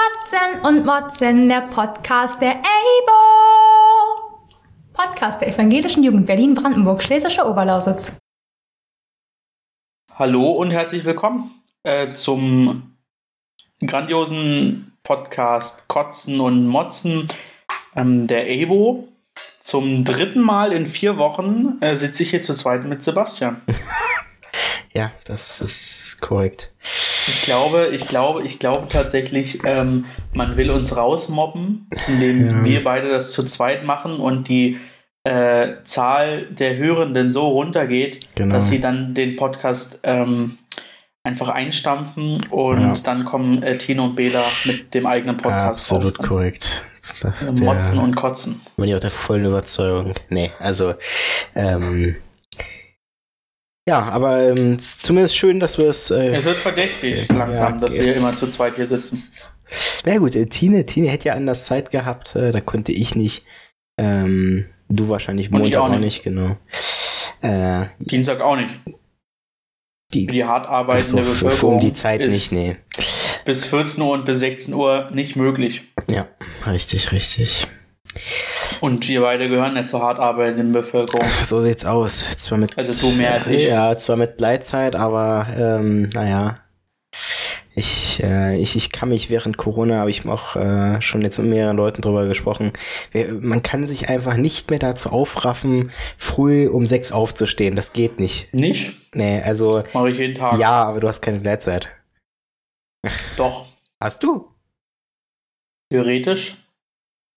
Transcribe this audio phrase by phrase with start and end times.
[0.00, 3.12] Kotzen und Motzen, der Podcast der EIBO.
[4.94, 8.16] Podcast der Evangelischen Jugend Berlin-Brandenburg, Schlesische Oberlausitz.
[10.14, 11.50] Hallo und herzlich willkommen
[11.82, 12.96] äh, zum
[13.84, 17.28] grandiosen Podcast Kotzen und Motzen
[17.94, 19.06] ähm, der EIBO.
[19.60, 23.60] Zum dritten Mal in vier Wochen äh, sitze ich hier zu zweit mit Sebastian.
[24.92, 26.72] Ja, das ist korrekt.
[27.28, 32.64] Ich glaube, ich glaube, ich glaube tatsächlich, ähm, man will uns rausmobben, indem ja.
[32.64, 34.78] wir beide das zu zweit machen und die
[35.22, 38.54] äh, Zahl der Hörenden so runtergeht, genau.
[38.54, 40.58] dass sie dann den Podcast ähm,
[41.22, 42.94] einfach einstampfen und ja.
[43.04, 45.92] dann kommen äh, Tino und Bela mit dem eigenen Podcast.
[45.92, 46.84] Absolut raus, korrekt.
[46.96, 48.60] Das, das Motzen und Kotzen.
[48.76, 50.14] Bin ich auch der vollen Überzeugung.
[50.30, 50.94] Nee, also
[51.54, 52.16] ähm,
[53.90, 56.12] ja, aber ähm, zumindest schön, dass wir es.
[56.12, 59.50] Äh, es wird verdächtig langsam, ja, dass wir immer zu zweit hier sitzen.
[60.04, 63.44] Na gut, äh, Tine, Tine hätte ja anders Zeit gehabt, äh, da konnte ich nicht.
[63.98, 65.96] Ähm, du wahrscheinlich Montag auch nicht.
[65.96, 66.56] auch nicht, genau.
[67.42, 68.70] Äh, Dienstag auch nicht.
[70.14, 72.76] Die, für die hart arbeitende so, für, für um die Zeit nicht, nee.
[73.44, 75.82] Bis 14 Uhr und bis 16 Uhr nicht möglich.
[76.08, 76.28] Ja,
[76.64, 77.66] richtig, richtig.
[78.80, 81.26] Und wir beide gehören ja zur hart arbeitenden Bevölkerung.
[81.42, 82.24] So sieht's aus.
[82.36, 83.68] Zwar mit, also du mehr als ich.
[83.68, 86.58] Ja, zwar mit Gleitzeit, aber ähm, naja.
[87.74, 91.48] Ich, äh, ich, ich kann mich während Corona, habe ich auch äh, schon jetzt mit
[91.48, 92.72] mehreren Leuten drüber gesprochen,
[93.40, 97.76] man kann sich einfach nicht mehr dazu aufraffen, früh um sechs aufzustehen.
[97.76, 98.52] Das geht nicht.
[98.52, 98.92] Nicht?
[99.14, 99.84] Nee, also.
[99.94, 100.58] Mache ich jeden Tag.
[100.58, 101.88] Ja, aber du hast keine Gleitzeit.
[103.36, 103.66] Doch.
[104.00, 104.48] Hast du?
[105.90, 106.56] Theoretisch.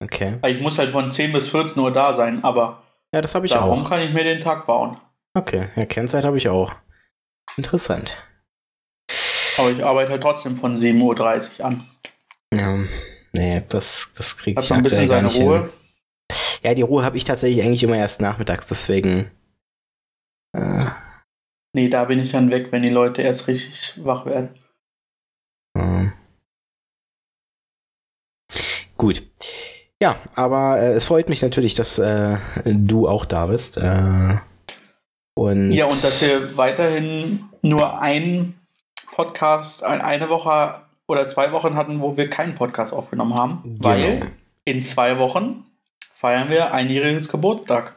[0.03, 0.37] Okay.
[0.45, 3.51] Ich muss halt von 10 bis 14 Uhr da sein, aber ja, das habe ich
[3.51, 3.75] darum auch.
[3.75, 4.99] Darum kann ich mir den Tag bauen.
[5.33, 6.75] Okay, ja, Kennzeit habe ich auch.
[7.57, 8.17] Interessant.
[9.57, 11.89] Aber ich arbeite halt trotzdem von 7.30 Uhr an.
[12.53, 12.77] Ja,
[13.31, 15.59] nee, das, das kriege ich Hat ein bisschen seine Ruhe.
[15.59, 15.69] Hin.
[16.63, 19.31] Ja, die Ruhe habe ich tatsächlich eigentlich immer erst nachmittags, deswegen.
[20.57, 20.85] Äh.
[21.75, 24.59] Nee, da bin ich dann weg, wenn die Leute erst richtig wach werden.
[29.03, 29.21] Gut.
[30.03, 33.77] Ja, aber äh, es freut mich natürlich, dass äh, du auch da bist.
[33.77, 34.35] Äh,
[35.33, 38.59] und ja, und dass wir weiterhin nur einen
[39.13, 43.79] Podcast, eine Woche oder zwei Wochen hatten, wo wir keinen Podcast aufgenommen haben, genau.
[43.81, 44.31] weil
[44.65, 45.63] in zwei Wochen
[46.17, 47.95] feiern wir einjähriges Geburtstag.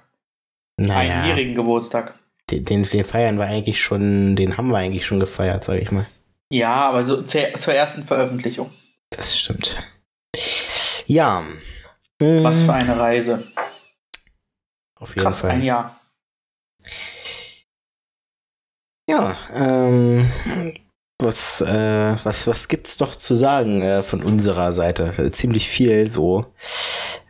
[0.77, 2.15] Naja, Einjährigen Geburtstag.
[2.53, 5.91] Den, den, den feiern wir eigentlich schon, den haben wir eigentlich schon gefeiert, sag ich
[5.91, 6.07] mal.
[6.51, 8.71] Ja, aber so zur, zur ersten Veröffentlichung.
[9.11, 9.83] Das stimmt.
[11.09, 11.43] Ja,
[12.19, 13.47] was für eine Reise.
[14.99, 15.51] Auf jeden Krass, Fall.
[15.51, 16.01] ein Jahr.
[19.09, 20.33] Ja, ähm,
[21.21, 25.15] was, äh, was, was gibt's noch zu sagen äh, von unserer Seite?
[25.19, 26.47] Äh, ziemlich viel so,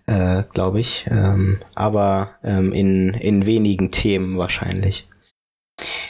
[0.07, 1.07] äh, glaube ich.
[1.11, 5.09] Ähm, aber ähm, in, in wenigen Themen wahrscheinlich.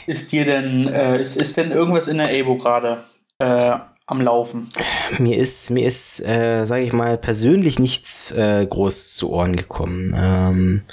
[0.05, 3.03] Ist dir denn, äh, ist, ist denn irgendwas in der EBO gerade
[3.39, 4.69] äh, am Laufen?
[5.19, 10.13] Mir ist, mir ist, äh, sage ich mal, persönlich nichts äh, groß zu Ohren gekommen.
[10.15, 10.83] Ähm,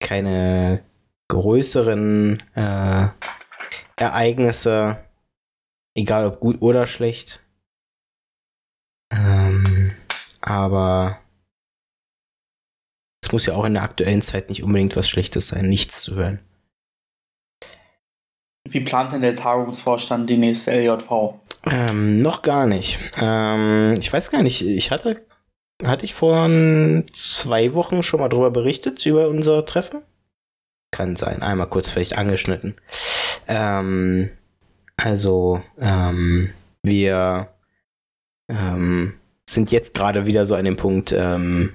[0.00, 0.82] keine
[1.28, 3.08] größeren äh,
[3.96, 5.04] Ereignisse,
[5.94, 7.42] egal ob gut oder schlecht.
[9.12, 9.92] Ähm,
[10.40, 11.18] aber
[13.24, 16.14] es muss ja auch in der aktuellen Zeit nicht unbedingt was Schlechtes sein, nichts zu
[16.14, 16.40] hören.
[18.72, 21.34] Wie plant denn der Tagungsvorstand die nächste LJV?
[21.66, 22.98] Ähm, noch gar nicht.
[23.20, 25.24] Ähm, ich weiß gar nicht, ich hatte,
[25.84, 26.48] hatte ich vor
[27.12, 30.02] zwei Wochen schon mal drüber berichtet, über unser Treffen?
[30.90, 32.76] Kann sein, einmal kurz vielleicht angeschnitten.
[33.48, 34.30] Ähm,
[34.96, 36.50] also, ähm,
[36.82, 37.48] wir
[38.50, 39.14] ähm,
[39.48, 41.74] sind jetzt gerade wieder so an dem Punkt, ähm,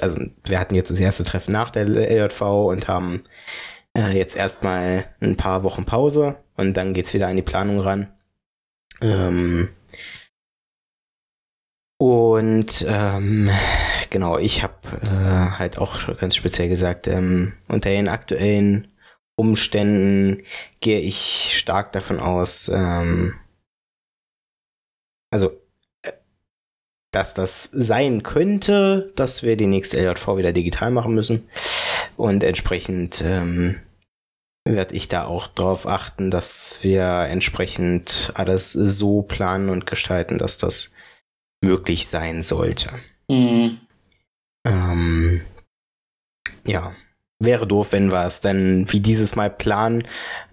[0.00, 3.24] also wir hatten jetzt das erste Treffen nach der LJV und haben
[3.96, 8.12] äh, jetzt erstmal ein paar Wochen Pause und dann geht's wieder an die Planung ran.
[9.00, 9.70] Ähm,
[11.98, 13.50] und ähm,
[14.10, 18.88] genau, ich habe äh, halt auch ganz speziell gesagt, ähm, unter den aktuellen
[19.34, 20.42] Umständen
[20.80, 23.34] gehe ich stark davon aus, ähm,
[25.30, 25.52] also
[26.02, 26.12] äh,
[27.12, 31.48] dass das sein könnte, dass wir die nächste LJV wieder digital machen müssen.
[32.16, 33.80] Und entsprechend ähm,
[34.66, 40.58] werde ich da auch darauf achten, dass wir entsprechend alles so planen und gestalten, dass
[40.58, 40.90] das
[41.62, 42.90] möglich sein sollte.
[43.28, 43.80] Mhm.
[44.66, 45.40] Ähm,
[46.64, 46.94] ja,
[47.38, 50.06] wäre doof, wenn wir es dann wie dieses Mal planen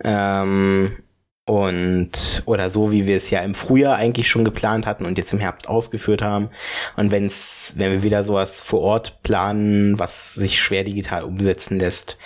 [0.04, 1.03] ähm,
[1.46, 5.34] Und, oder so, wie wir es ja im Frühjahr eigentlich schon geplant hatten und jetzt
[5.34, 6.50] im Herbst ausgeführt haben.
[6.96, 12.18] Und wenn's, wenn wir wieder sowas vor Ort planen, was sich schwer digital umsetzen lässt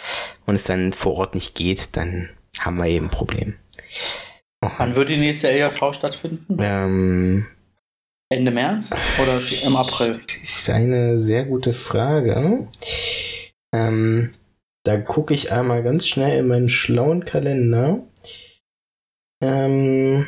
[0.46, 2.30] und es dann vor Ort nicht geht, dann
[2.60, 3.56] haben wir eben ein Problem.
[4.62, 6.58] Wann wird die nächste LJV stattfinden?
[6.60, 7.48] Ähm,
[8.30, 8.92] Ende März
[9.22, 10.20] oder im April?
[10.28, 12.68] Das ist eine sehr gute Frage.
[13.74, 14.34] Ähm,
[14.84, 18.04] da gucke ich einmal ganz schnell in meinen schlauen Kalender.
[19.42, 20.28] Ähm,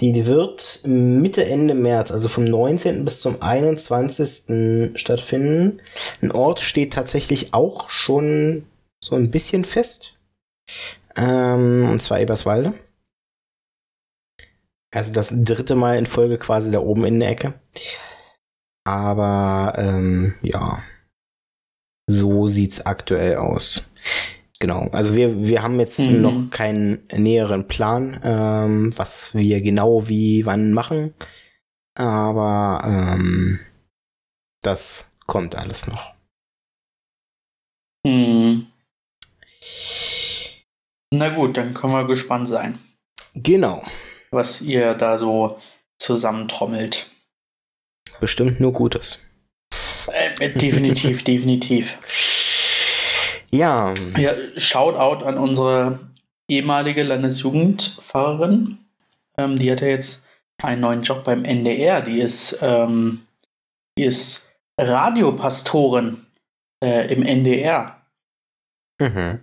[0.00, 3.04] die wird Mitte, Ende März, also vom 19.
[3.04, 4.98] bis zum 21.
[4.98, 5.80] stattfinden.
[6.20, 8.66] Ein Ort steht tatsächlich auch schon
[9.02, 10.18] so ein bisschen fest.
[11.16, 12.74] Ähm, und zwar Eberswalde.
[14.92, 17.54] Also das dritte Mal in Folge quasi da oben in der Ecke.
[18.84, 20.82] Aber ähm, ja,
[22.08, 23.90] so sieht's aktuell aus.
[24.64, 26.22] Genau, also wir, wir haben jetzt Mhm.
[26.22, 31.12] noch keinen näheren Plan, ähm, was wir genau wie wann machen.
[31.94, 33.60] Aber ähm,
[34.62, 36.14] das kommt alles noch.
[38.06, 38.68] Hm.
[41.12, 42.78] Na gut, dann können wir gespannt sein,
[43.34, 43.84] Genau,
[44.30, 45.60] was ihr da so
[45.98, 47.10] zusammentrommelt.
[48.18, 49.28] bestimmt nur Gutes.
[50.10, 51.98] Äh, definitiv, definitiv.
[53.54, 56.00] Ja, Ja, Shoutout an unsere
[56.48, 58.78] ehemalige Landesjugendpfarrerin.
[59.38, 60.26] Ähm, die hat ja jetzt
[60.60, 62.02] einen neuen Job beim NDR.
[62.02, 63.22] Die ist, ähm,
[63.96, 66.26] die ist Radiopastorin
[66.82, 68.02] äh, im NDR.
[69.00, 69.38] mhm.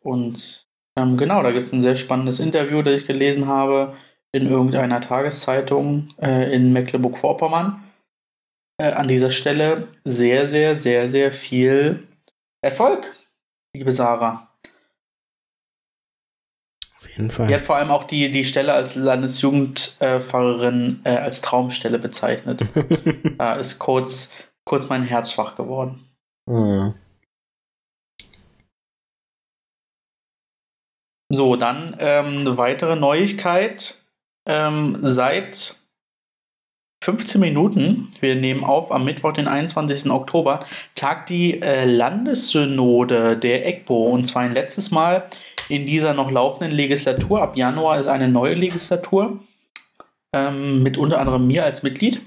[0.00, 0.66] Und
[0.98, 3.96] ähm, genau, da gibt es ein sehr spannendes Interview, das ich gelesen habe
[4.32, 7.84] in irgendeiner Tageszeitung äh, in Mecklenburg-Vorpommern.
[8.78, 12.08] Äh, an dieser Stelle sehr, sehr, sehr, sehr viel
[12.62, 13.10] Erfolg,
[13.74, 14.48] liebe Sarah.
[16.96, 17.52] auf jeden Die Fall.
[17.54, 22.62] hat vor allem auch die, die Stelle als Landesjugendpfarrerin äh, als Traumstelle bezeichnet.
[23.38, 24.34] Da ist kurz,
[24.66, 26.04] kurz mein Herz schwach geworden.
[26.46, 26.94] Mhm.
[31.32, 34.02] So, dann ähm, eine weitere Neuigkeit.
[34.46, 35.79] Ähm, seit
[37.02, 40.10] 15 Minuten, wir nehmen auf am Mittwoch, den 21.
[40.10, 40.60] Oktober,
[40.94, 45.28] tagt die äh, Landessynode der EGBO und zwar ein letztes Mal
[45.70, 47.40] in dieser noch laufenden Legislatur.
[47.40, 49.42] Ab Januar ist eine neue Legislatur
[50.34, 52.20] ähm, mit unter anderem mir als Mitglied.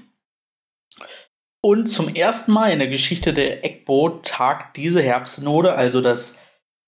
[1.62, 6.40] Und zum ersten Mal in der Geschichte der EGBO tagt diese Herbstsynode, also das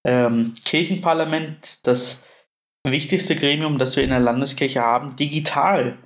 [0.05, 2.29] ähm, Kirchenparlament, das
[2.85, 5.99] wichtigste Gremium, das wir in der Landeskirche haben, digital.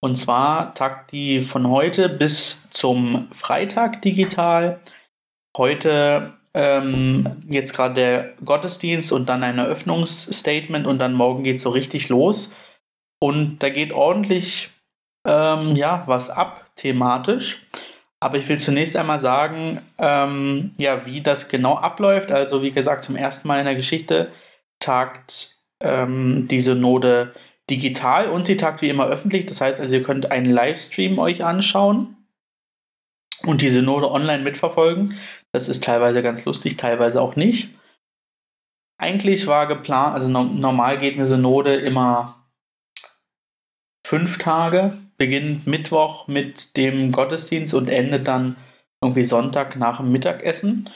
[0.00, 4.80] Und zwar tagt die von heute bis zum Freitag digital.
[5.56, 11.70] Heute ähm, jetzt gerade der Gottesdienst und dann ein Eröffnungsstatement und dann morgen geht so
[11.70, 12.56] richtig los.
[13.20, 14.70] Und da geht ordentlich
[15.26, 17.66] ähm, ja, was ab thematisch.
[18.20, 22.32] Aber ich will zunächst einmal sagen, ähm, ja, wie das genau abläuft.
[22.32, 24.30] Also wie gesagt, zum ersten Mal in der Geschichte
[24.78, 27.34] tagt ähm, die Synode
[27.70, 29.46] digital und sie tagt wie immer öffentlich.
[29.46, 32.16] Das heißt also, ihr könnt einen Livestream euch anschauen
[33.44, 35.16] und die Synode online mitverfolgen.
[35.52, 37.70] Das ist teilweise ganz lustig, teilweise auch nicht.
[38.98, 42.46] Eigentlich war geplant, also no normal geht eine Synode immer
[44.06, 48.56] fünf Tage, beginnt Mittwoch mit dem Gottesdienst und endet dann
[49.02, 50.90] irgendwie Sonntag nach dem Mittagessen.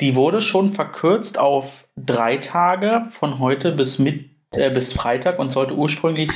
[0.00, 5.52] Die wurde schon verkürzt auf drei Tage von heute bis, mit, äh, bis Freitag und
[5.52, 6.30] sollte ursprünglich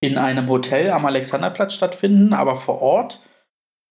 [0.00, 3.22] in einem Hotel am Alexanderplatz stattfinden, aber vor Ort.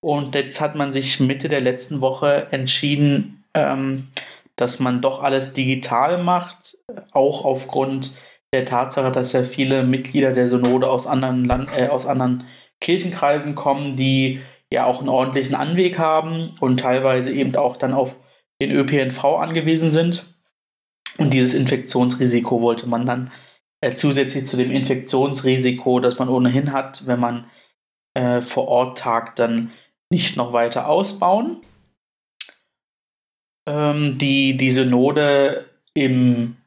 [0.02, 4.08] Und jetzt hat man sich Mitte der letzten Woche entschieden, ähm,
[4.56, 6.78] dass man doch alles digital macht,
[7.12, 8.16] auch aufgrund
[8.54, 12.46] der Tatsache, dass ja viele Mitglieder der Synode aus anderen, Land äh, aus anderen
[12.80, 18.16] Kirchenkreisen kommen, die ja auch einen ordentlichen Anweg haben und teilweise eben auch dann auf
[18.62, 20.26] den ÖPNV angewiesen sind.
[21.18, 23.32] Und dieses Infektionsrisiko wollte man dann
[23.82, 27.50] äh, zusätzlich zu dem Infektionsrisiko, das man ohnehin hat, wenn man
[28.14, 29.72] äh, vor Ort tagt, dann
[30.10, 31.62] nicht noch weiter ausbauen.
[33.68, 36.58] Ähm, die, die Synode im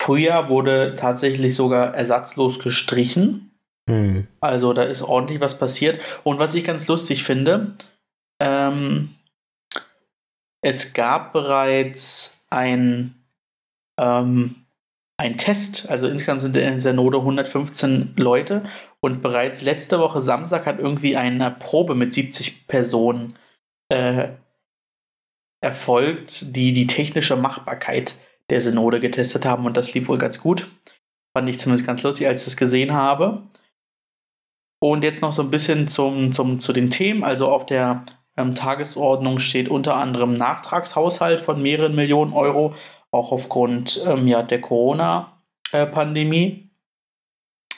[0.00, 3.52] Frühjahr wurde tatsächlich sogar ersatzlos gestrichen.
[3.88, 4.26] Hm.
[4.40, 6.00] Also da ist ordentlich was passiert.
[6.24, 7.76] Und was ich ganz lustig finde,
[8.40, 9.14] ähm,
[10.60, 13.14] es gab bereits ein,
[13.98, 14.61] ähm,
[15.18, 18.64] ein Test, also insgesamt sind in der Synode 115 Leute
[19.00, 23.36] und bereits letzte Woche Samstag hat irgendwie eine Probe mit 70 Personen
[23.88, 24.30] äh,
[25.62, 28.16] erfolgt, die die technische Machbarkeit
[28.50, 30.66] der Synode getestet haben und das lief wohl ganz gut.
[31.36, 33.44] Fand ich zumindest ganz lustig, als ich es gesehen habe.
[34.82, 37.22] Und jetzt noch so ein bisschen zum, zum, zu den Themen.
[37.22, 38.04] Also auf der
[38.36, 42.74] ähm, Tagesordnung steht unter anderem Nachtragshaushalt von mehreren Millionen Euro,
[43.12, 46.70] auch aufgrund ähm, ja, der Corona-Pandemie.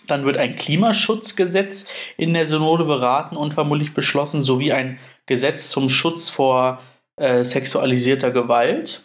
[0.06, 5.90] Dann wird ein Klimaschutzgesetz in der Synode beraten und vermutlich beschlossen, sowie ein Gesetz zum
[5.90, 6.80] Schutz vor
[7.16, 9.04] äh, sexualisierter Gewalt.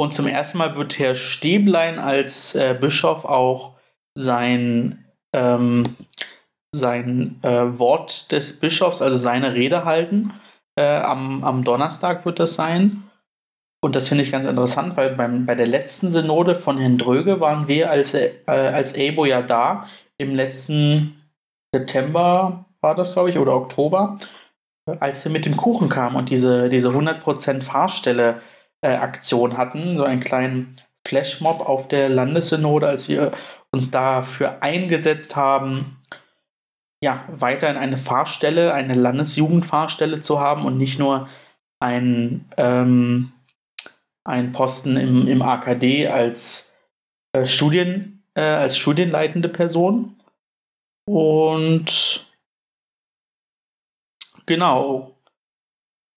[0.00, 3.74] Und zum ersten Mal wird Herr Stäblein als äh, Bischof auch
[4.14, 5.84] sein, ähm,
[6.72, 10.32] sein äh, Wort des Bischofs, also seine Rede halten.
[10.76, 13.07] Äh, am, am Donnerstag wird das sein.
[13.80, 17.40] Und das finde ich ganz interessant, weil beim, bei der letzten Synode von Herrn Dröge
[17.40, 19.86] waren wir als, äh, als EBO ja da.
[20.18, 21.22] Im letzten
[21.72, 24.18] September war das, glaube ich, oder Oktober,
[25.00, 28.40] als wir mit dem Kuchen kamen und diese, diese 100% Fahrstelle
[28.80, 33.32] äh, hatten, so einen kleinen Flashmob auf der Landessynode, als wir
[33.70, 35.98] uns dafür eingesetzt haben,
[37.00, 41.28] ja, weiterhin eine Fahrstelle, eine Landesjugendfahrstelle zu haben und nicht nur
[41.80, 43.32] ein, ähm,
[44.28, 46.76] ein Posten im, im AKD als
[47.32, 50.16] äh, Studien, äh, als studienleitende Person.
[51.06, 52.26] Und
[54.46, 55.16] genau,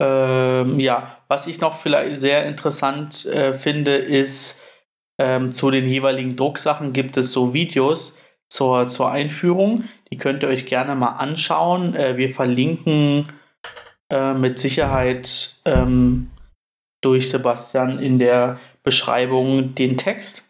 [0.02, 4.62] ähm, ja, was ich noch vielleicht sehr interessant äh, finde, ist,
[5.18, 9.86] ähm, zu den jeweiligen Drucksachen gibt es so Videos zur, zur Einführung.
[10.12, 11.96] Die könnt ihr euch gerne mal anschauen.
[11.96, 13.32] Äh, wir verlinken
[14.10, 16.32] äh, mit Sicherheit ähm,
[17.02, 20.44] durch Sebastian in der Beschreibung den Text.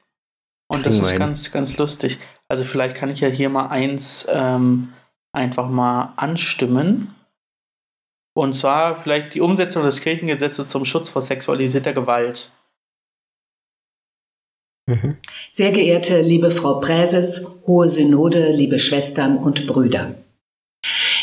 [0.67, 2.19] Und das ist ganz, ganz lustig.
[2.47, 4.93] Also vielleicht kann ich ja hier mal eins ähm,
[5.33, 7.15] einfach mal anstimmen.
[8.33, 12.51] Und zwar vielleicht die Umsetzung des Kirchengesetzes zum Schutz vor sexualisierter Gewalt.
[14.87, 15.17] Mhm.
[15.51, 20.15] Sehr geehrte liebe Frau Präses, Hohe Synode, liebe Schwestern und Brüder.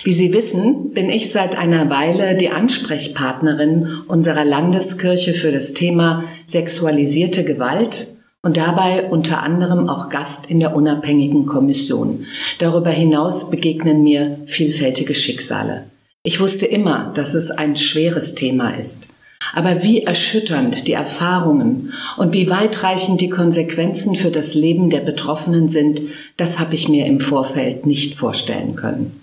[0.05, 6.25] Wie Sie wissen, bin ich seit einer Weile die Ansprechpartnerin unserer Landeskirche für das Thema
[6.47, 12.27] sexualisierte Gewalt und dabei unter anderem auch Gast in der unabhängigen Kommission.
[12.61, 15.85] Darüber hinaus begegnen mir vielfältige Schicksale.
[16.23, 19.13] Ich wusste immer, dass es ein schweres Thema ist.
[19.55, 25.69] Aber wie erschütternd die Erfahrungen und wie weitreichend die Konsequenzen für das Leben der Betroffenen
[25.69, 26.03] sind,
[26.37, 29.21] das habe ich mir im Vorfeld nicht vorstellen können.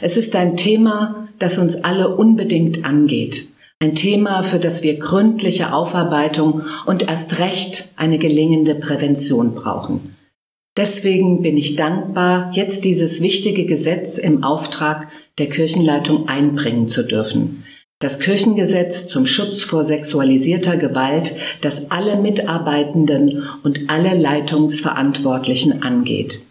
[0.00, 3.48] Es ist ein Thema, das uns alle unbedingt angeht.
[3.78, 10.16] Ein Thema, für das wir gründliche Aufarbeitung und erst recht eine gelingende Prävention brauchen.
[10.76, 17.64] Deswegen bin ich dankbar, jetzt dieses wichtige Gesetz im Auftrag der Kirchenleitung einbringen zu dürfen.
[17.98, 26.42] Das Kirchengesetz zum Schutz vor sexualisierter Gewalt, das alle Mitarbeitenden und alle Leitungsverantwortlichen angeht.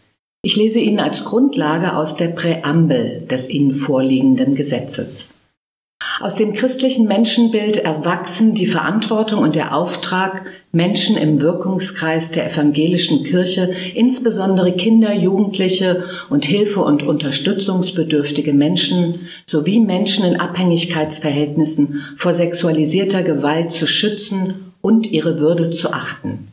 [0.45, 5.31] Ich lese Ihnen als Grundlage aus der Präambel des Ihnen vorliegenden Gesetzes.
[6.21, 13.23] Aus dem christlichen Menschenbild erwachsen die Verantwortung und der Auftrag, Menschen im Wirkungskreis der evangelischen
[13.23, 23.23] Kirche, insbesondere Kinder, Jugendliche und Hilfe- und unterstützungsbedürftige Menschen sowie Menschen in Abhängigkeitsverhältnissen vor sexualisierter
[23.23, 26.49] Gewalt zu schützen und ihre Würde zu achten.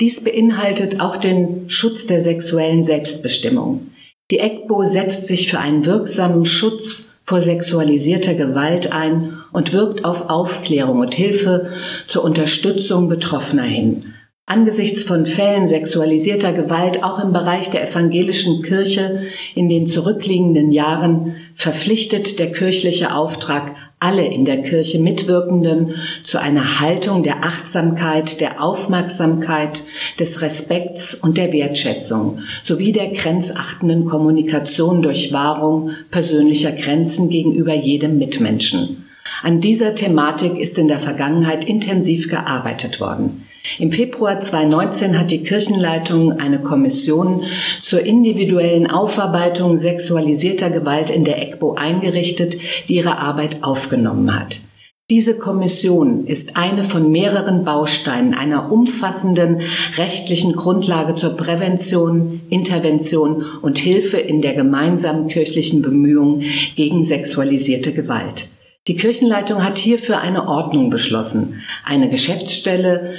[0.00, 3.88] Dies beinhaltet auch den Schutz der sexuellen Selbstbestimmung.
[4.30, 10.30] Die EGBO setzt sich für einen wirksamen Schutz vor sexualisierter Gewalt ein und wirkt auf
[10.30, 11.72] Aufklärung und Hilfe
[12.08, 14.14] zur Unterstützung Betroffener hin.
[14.46, 21.36] Angesichts von Fällen sexualisierter Gewalt auch im Bereich der evangelischen Kirche in den zurückliegenden Jahren
[21.54, 28.62] verpflichtet der kirchliche Auftrag alle in der Kirche Mitwirkenden zu einer Haltung der Achtsamkeit, der
[28.62, 29.82] Aufmerksamkeit,
[30.18, 38.18] des Respekts und der Wertschätzung sowie der grenzachtenden Kommunikation durch Wahrung persönlicher Grenzen gegenüber jedem
[38.18, 39.06] Mitmenschen.
[39.42, 43.46] An dieser Thematik ist in der Vergangenheit intensiv gearbeitet worden.
[43.78, 47.44] Im Februar 2019 hat die Kirchenleitung eine Kommission
[47.82, 52.56] zur individuellen Aufarbeitung sexualisierter Gewalt in der EGBO eingerichtet,
[52.88, 54.60] die ihre Arbeit aufgenommen hat.
[55.10, 59.62] Diese Kommission ist eine von mehreren Bausteinen einer umfassenden
[59.96, 66.42] rechtlichen Grundlage zur Prävention, Intervention und Hilfe in der gemeinsamen kirchlichen Bemühung
[66.76, 68.50] gegen sexualisierte Gewalt.
[68.86, 73.16] Die Kirchenleitung hat hierfür eine Ordnung beschlossen, eine Geschäftsstelle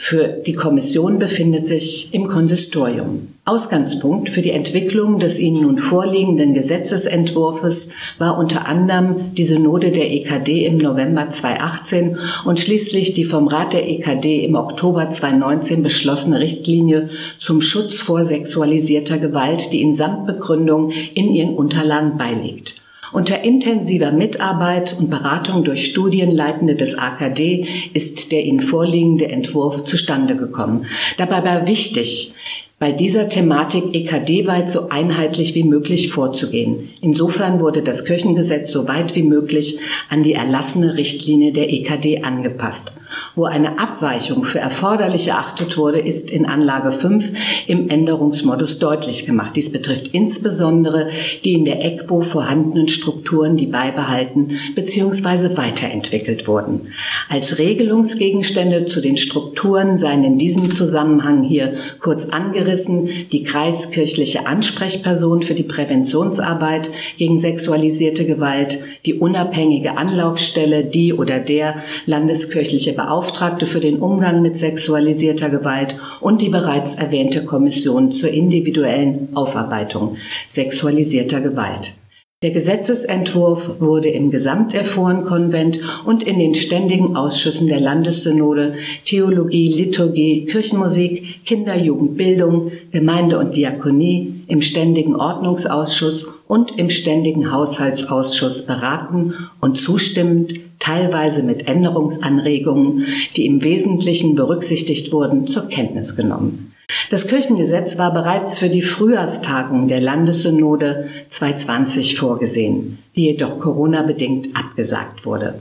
[0.00, 3.34] für die Kommission befindet sich im Konsistorium.
[3.44, 10.10] Ausgangspunkt für die Entwicklung des Ihnen nun vorliegenden Gesetzesentwurfs war unter anderem die Synode der
[10.12, 16.38] EKD im November 2018 und schließlich die vom Rat der EKD im Oktober 2019 beschlossene
[16.38, 22.80] Richtlinie zum Schutz vor sexualisierter Gewalt, die in Samtbegründung in Ihren Unterlagen beiliegt.
[23.12, 30.36] Unter intensiver Mitarbeit und Beratung durch Studienleitende des AKD ist der Ihnen vorliegende Entwurf zustande
[30.36, 30.86] gekommen.
[31.16, 32.34] Dabei war wichtig,
[32.78, 36.90] bei dieser Thematik EKD-weit so einheitlich wie möglich vorzugehen.
[37.00, 42.92] Insofern wurde das Kirchengesetz so weit wie möglich an die erlassene Richtlinie der EKD angepasst.
[43.34, 47.24] Wo eine Abweichung für erforderlich erachtet wurde, ist in Anlage 5
[47.66, 49.52] im Änderungsmodus deutlich gemacht.
[49.56, 51.08] Dies betrifft insbesondere
[51.44, 55.56] die in der ECBO vorhandenen Strukturen, die beibehalten bzw.
[55.56, 56.88] weiterentwickelt wurden.
[57.28, 65.42] Als Regelungsgegenstände zu den Strukturen seien in diesem Zusammenhang hier kurz angerissen die kreiskirchliche Ansprechperson
[65.42, 73.80] für die Präventionsarbeit gegen sexualisierte Gewalt, die unabhängige Anlaufstelle, die oder der landeskirchliche Beauftragte für
[73.80, 81.94] den Umgang mit sexualisierter Gewalt und die bereits erwähnte Kommission zur individuellen Aufarbeitung sexualisierter Gewalt.
[82.42, 88.74] Der Gesetzesentwurf wurde im Gesamterforenkonvent und in den ständigen Ausschüssen der Landessynode
[89.06, 97.52] Theologie, Liturgie, Kirchenmusik, Kinder, Jugend, Bildung, Gemeinde und Diakonie, im ständigen Ordnungsausschuss und im ständigen
[97.52, 106.72] Haushaltsausschuss beraten und zustimmend, teilweise mit Änderungsanregungen, die im Wesentlichen berücksichtigt wurden, zur Kenntnis genommen.
[107.10, 115.26] Das Kirchengesetz war bereits für die Frühjahrstagung der Landessynode 2020 vorgesehen, die jedoch Corona-bedingt abgesagt
[115.26, 115.60] wurde.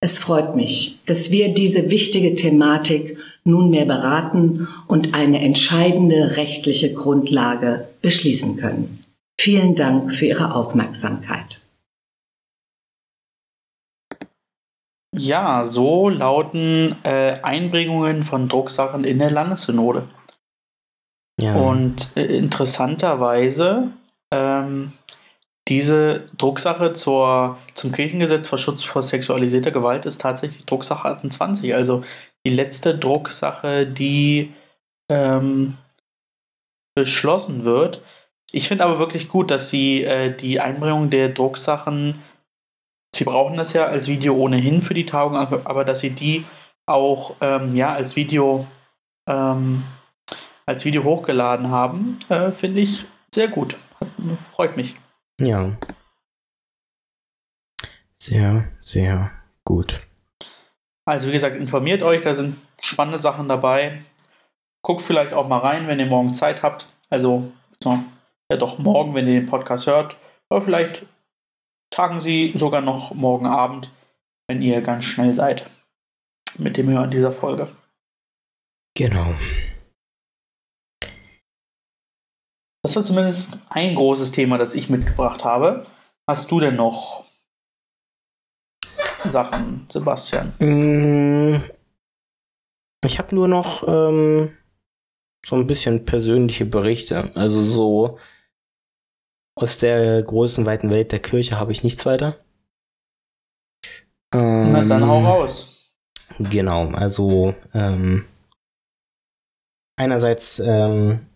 [0.00, 7.88] Es freut mich, dass wir diese wichtige Thematik nunmehr beraten und eine entscheidende rechtliche Grundlage
[8.02, 9.05] beschließen können.
[9.38, 11.60] Vielen Dank für Ihre Aufmerksamkeit.
[15.14, 20.08] Ja, so lauten äh, Einbringungen von Drucksachen in der Landessynode.
[21.40, 21.54] Ja.
[21.54, 23.92] Und äh, interessanterweise,
[24.32, 24.92] ähm,
[25.68, 32.04] diese Drucksache zur, zum Kirchengesetz vor Schutz vor sexualisierter Gewalt ist tatsächlich Drucksache 28, also
[32.46, 34.52] die letzte Drucksache, die
[35.10, 35.76] ähm,
[36.94, 38.02] beschlossen wird.
[38.52, 42.22] Ich finde aber wirklich gut, dass sie äh, die Einbringung der Drucksachen,
[43.14, 46.44] sie brauchen das ja als Video ohnehin für die Tagung, aber, dass sie die
[46.86, 48.66] auch ähm, ja, als Video
[49.26, 49.82] ähm,
[50.66, 53.76] als Video hochgeladen haben, äh, finde ich sehr gut.
[54.00, 54.08] Hat,
[54.52, 54.96] freut mich.
[55.40, 55.70] Ja.
[58.12, 59.30] Sehr, sehr
[59.64, 60.00] gut.
[61.04, 64.02] Also wie gesagt, informiert euch, da sind spannende Sachen dabei.
[64.82, 66.88] Guckt vielleicht auch mal rein, wenn ihr morgen Zeit habt.
[67.10, 67.98] Also so,
[68.50, 70.16] ja doch morgen, wenn ihr den Podcast hört.
[70.50, 71.06] Oder vielleicht
[71.90, 73.90] tagen sie sogar noch morgen Abend,
[74.48, 75.68] wenn ihr ganz schnell seid
[76.58, 77.68] mit dem Hören dieser Folge.
[78.96, 79.34] Genau.
[82.82, 85.84] Das war zumindest ein großes Thema, das ich mitgebracht habe.
[86.28, 87.24] Hast du denn noch
[89.24, 90.52] Sachen, Sebastian?
[90.60, 91.62] Mm,
[93.04, 94.56] ich habe nur noch ähm,
[95.44, 97.30] so ein bisschen persönliche Berichte.
[97.34, 98.18] Also so
[99.56, 102.36] aus der großen, weiten Welt der Kirche habe ich nichts weiter.
[104.32, 105.92] Ähm, Na, dann hau raus.
[106.38, 108.26] Genau, also ähm,
[109.96, 111.26] einerseits ähm,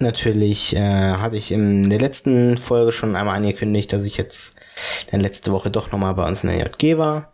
[0.00, 4.54] Natürlich äh, hatte ich in der letzten Folge schon einmal angekündigt, dass ich jetzt
[5.10, 7.32] dann letzte Woche doch nochmal bei uns in der JG war.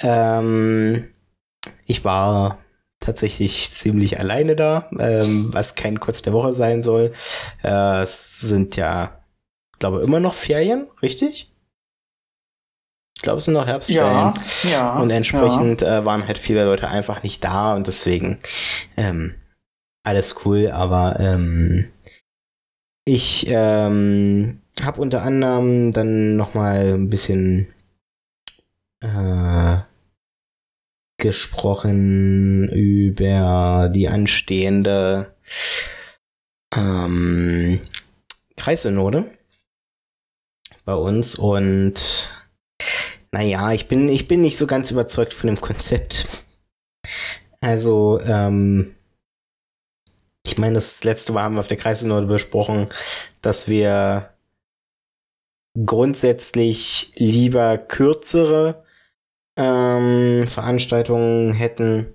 [0.00, 1.10] Ähm,
[1.84, 2.58] ich war
[3.00, 7.12] tatsächlich ziemlich alleine da, ähm, was kein Kurz der Woche sein soll.
[7.62, 9.19] Äh, es sind ja,
[9.80, 11.50] glaube immer noch Ferien, richtig?
[13.16, 14.32] Ich glaube, es sind noch Herbstferien.
[14.62, 14.98] Ja, ja.
[14.98, 15.98] Und entsprechend ja.
[15.98, 18.38] Äh, waren halt viele Leute einfach nicht da und deswegen
[18.96, 19.34] ähm,
[20.04, 21.92] alles cool, aber ähm,
[23.04, 27.68] ich ähm, habe unter anderem dann nochmal ein bisschen
[29.02, 29.78] äh,
[31.18, 35.34] gesprochen über die anstehende
[36.74, 37.80] ähm,
[38.56, 39.30] Kreissynode
[40.84, 41.94] bei uns und
[43.32, 46.26] naja, ich bin, ich bin nicht so ganz überzeugt von dem Konzept.
[47.60, 48.96] Also, ähm,
[50.46, 52.88] ich meine, das letzte Mal haben wir auf der Kreissynode besprochen,
[53.42, 54.30] dass wir
[55.86, 58.84] grundsätzlich lieber kürzere
[59.56, 62.14] ähm, Veranstaltungen hätten.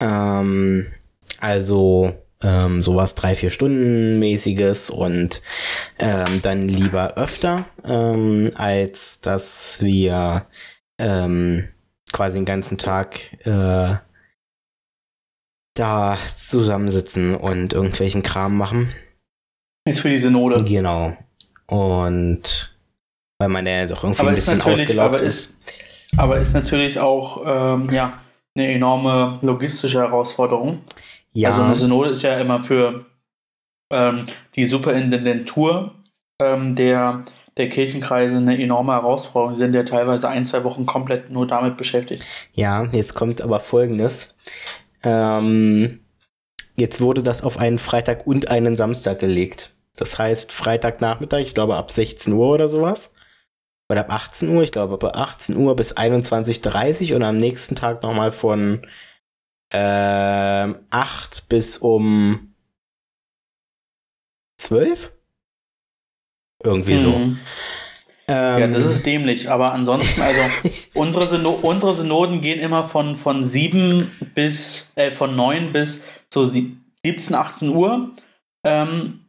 [0.00, 0.92] Ähm,
[1.40, 2.14] also
[2.46, 5.42] ähm, sowas drei, vier Stunden mäßiges und
[5.98, 10.46] ähm, dann lieber öfter, ähm, als dass wir
[10.98, 11.68] ähm,
[12.12, 13.96] quasi den ganzen Tag äh,
[15.74, 18.92] da zusammensitzen und irgendwelchen Kram machen.
[19.84, 20.64] Ist für die Synode.
[20.64, 21.16] Genau.
[21.66, 22.78] Und
[23.38, 25.58] weil man ja doch irgendwie aber ein bisschen ausgelaugt aber ist.
[26.16, 28.20] Aber ist natürlich auch ähm, ja,
[28.54, 30.82] eine enorme logistische Herausforderung.
[31.36, 31.50] Ja.
[31.50, 33.04] Also eine Synode ist ja immer für
[33.92, 35.92] ähm, die Superintendentur
[36.40, 37.26] ähm, der,
[37.58, 39.52] der Kirchenkreise eine enorme Herausforderung.
[39.52, 42.24] Die sind ja teilweise ein, zwei Wochen komplett nur damit beschäftigt.
[42.54, 44.34] Ja, jetzt kommt aber Folgendes.
[45.02, 46.00] Ähm,
[46.74, 49.74] jetzt wurde das auf einen Freitag und einen Samstag gelegt.
[49.94, 53.12] Das heißt, Freitagnachmittag, ich glaube ab 16 Uhr oder sowas.
[53.90, 57.76] Oder ab 18 Uhr, ich glaube ab 18 Uhr bis 21.30 Uhr und am nächsten
[57.76, 58.80] Tag nochmal von
[59.72, 62.54] ähm, 8 bis um
[64.58, 65.12] 12?
[66.64, 67.10] Irgendwie so.
[67.10, 67.38] Mhm.
[68.28, 70.40] Ähm, Ja, das ist dämlich, aber ansonsten, also
[70.94, 76.44] unsere, Syno unsere Synoden gehen immer von, von 7 bis, äh, von 9 bis so
[76.44, 78.10] sie- 17, 18 Uhr.
[78.64, 79.26] Ähm,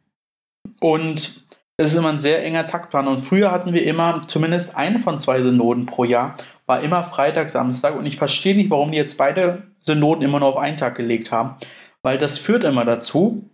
[0.80, 1.44] und
[1.76, 3.06] es ist immer ein sehr enger Taktplan.
[3.06, 6.36] Und früher hatten wir immer zumindest eine von zwei Synoden pro Jahr,
[6.68, 7.96] war immer Freitag, Samstag.
[7.96, 11.32] Und ich verstehe nicht, warum die jetzt beide Synoden immer nur auf einen Tag gelegt
[11.32, 11.56] haben.
[12.02, 13.50] Weil das führt immer dazu,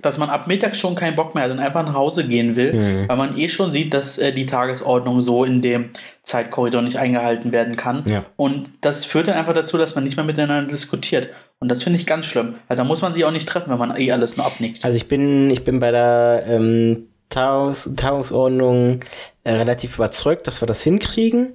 [0.00, 2.72] dass man ab Mittag schon keinen Bock mehr hat und einfach nach Hause gehen will,
[2.72, 3.08] Mhm.
[3.08, 5.90] weil man eh schon sieht, dass äh, die Tagesordnung so in dem
[6.22, 8.04] Zeitkorridor nicht eingehalten werden kann.
[8.08, 8.24] Ja.
[8.36, 11.30] Und das führt dann einfach dazu, dass man nicht mehr miteinander diskutiert.
[11.58, 12.54] Und das finde ich ganz schlimm.
[12.68, 14.84] Also da muss man sich auch nicht treffen, wenn man eh alles nur abnickt.
[14.84, 19.00] Also ich bin, ich bin bei der ähm, Tagungs Tagungsordnung
[19.42, 21.54] äh, relativ überzeugt, dass wir das hinkriegen.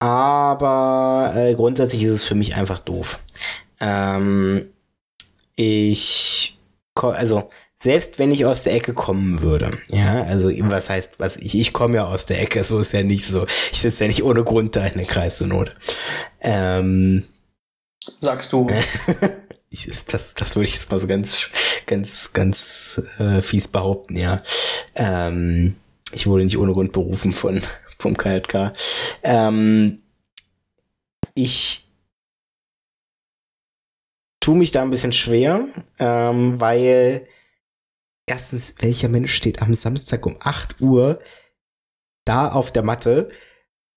[0.00, 3.20] Aber äh, grundsätzlich ist es für mich einfach doof.
[3.80, 4.70] Ähm,
[5.56, 6.58] ich,
[6.94, 11.54] also selbst wenn ich aus der Ecke kommen würde, ja, also was heißt, was ich,
[11.54, 13.46] ich komme ja aus der Ecke, so ist ja nicht so.
[13.72, 15.74] Ich sitze ja nicht ohne Grund da in der Kreissynode.
[16.40, 17.24] Ähm,
[18.22, 18.66] Sagst du.
[19.70, 21.48] ich, das, das würde ich jetzt mal so ganz,
[21.86, 24.42] ganz, ganz äh, fies behaupten, ja.
[24.94, 25.76] Ähm,
[26.12, 27.62] ich wurde nicht ohne Grund berufen von
[28.00, 28.72] vom KJK.
[29.22, 30.02] Ähm,
[31.34, 31.88] ich
[34.40, 35.66] tue mich da ein bisschen schwer,
[35.98, 37.26] ähm, weil
[38.26, 41.20] erstens, welcher Mensch steht am Samstag um 8 Uhr
[42.24, 43.30] da auf der Matte?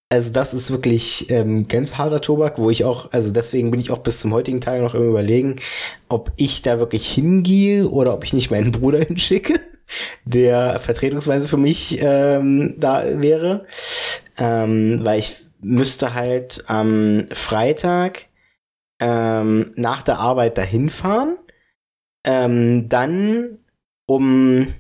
[0.10, 3.90] Also das ist wirklich ähm, ganz harter Tobak, wo ich auch, also deswegen bin ich
[3.90, 5.56] auch bis zum heutigen Tag noch im Überlegen,
[6.08, 9.60] ob ich da wirklich hingehe oder ob ich nicht meinen Bruder hinschicke,
[10.26, 13.66] der vertretungsweise für mich ähm, da wäre.
[14.38, 18.26] Ähm, weil ich müsste halt am Freitag
[19.00, 21.38] ähm, nach der Arbeit dahin fahren,
[22.26, 23.60] ähm, dann
[24.06, 24.74] um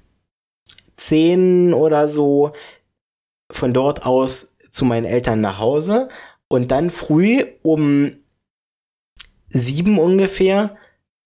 [0.97, 2.51] 10 oder so
[3.51, 6.09] von dort aus zu meinen Eltern nach Hause
[6.47, 8.17] und dann früh um
[9.49, 10.77] sieben ungefähr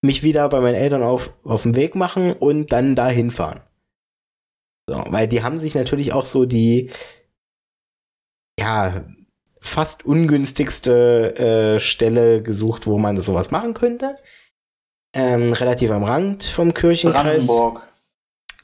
[0.02, 3.62] mich wieder bei meinen Eltern auf, auf den Weg machen und dann da hinfahren.
[4.90, 6.92] So, weil die haben sich natürlich auch so die,
[8.60, 9.06] ja,
[9.60, 11.36] fast ungünstigste
[11.76, 14.18] äh, Stelle gesucht, wo man sowas machen könnte.
[15.14, 17.48] Ähm, relativ am Rand vom Kirchenkreis.
[17.48, 17.88] Brandenburg.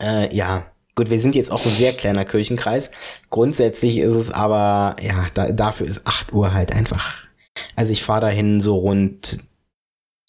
[0.01, 2.91] Äh, ja, gut, wir sind jetzt auch ein sehr kleiner Kirchenkreis.
[3.29, 7.27] Grundsätzlich ist es aber, ja, da, dafür ist 8 Uhr halt einfach.
[7.75, 9.39] Also ich fahre dahin so rund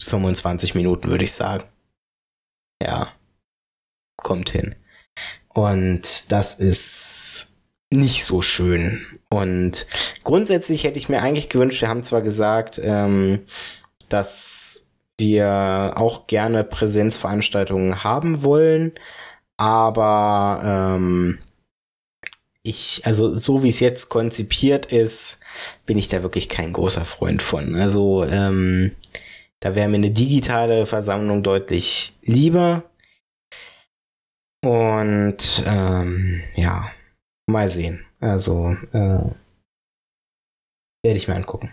[0.01, 1.63] 25 Minuten, würde ich sagen.
[2.81, 3.13] Ja,
[4.17, 4.75] kommt hin.
[5.55, 7.47] Und das ist
[7.89, 9.05] nicht so schön.
[9.29, 9.87] Und
[10.23, 13.39] grundsätzlich hätte ich mir eigentlich gewünscht, wir haben zwar gesagt, ähm,
[14.09, 14.85] dass
[15.17, 18.91] wir auch gerne Präsenzveranstaltungen haben wollen,
[19.55, 20.61] aber
[20.97, 21.39] ähm,
[22.61, 25.39] ich, also so wie es jetzt konzipiert ist,
[25.85, 27.75] bin ich da wirklich kein großer Freund von.
[27.75, 28.91] Also ähm,
[29.61, 32.83] da wäre mir eine digitale Versammlung deutlich lieber.
[34.65, 36.91] Und ähm, ja,
[37.45, 38.03] mal sehen.
[38.19, 39.29] Also äh,
[41.03, 41.71] werde ich mir angucken.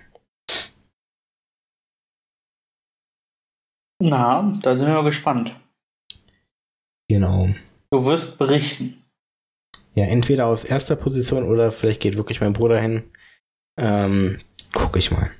[3.99, 5.59] Na, da sind wir mal gespannt.
[7.09, 7.49] Genau.
[7.91, 9.03] Du wirst berichten.
[9.95, 13.05] Ja, entweder aus erster Position oder vielleicht geht wirklich mein Bruder hin.
[13.79, 14.41] Ähm,
[14.75, 15.31] guck ich mal.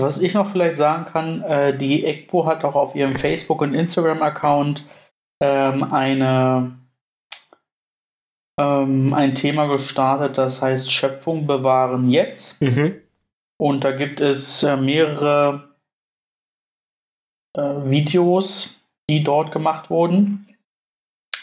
[0.00, 3.74] Was ich noch vielleicht sagen kann, äh, die ECPO hat auch auf ihrem Facebook- und
[3.74, 4.86] Instagram-Account
[5.42, 6.78] ähm, eine,
[8.58, 12.62] ähm, ein Thema gestartet, das heißt Schöpfung bewahren jetzt.
[12.62, 13.02] Mhm.
[13.60, 15.74] Und da gibt es äh, mehrere
[17.56, 20.48] äh, Videos, die dort gemacht wurden.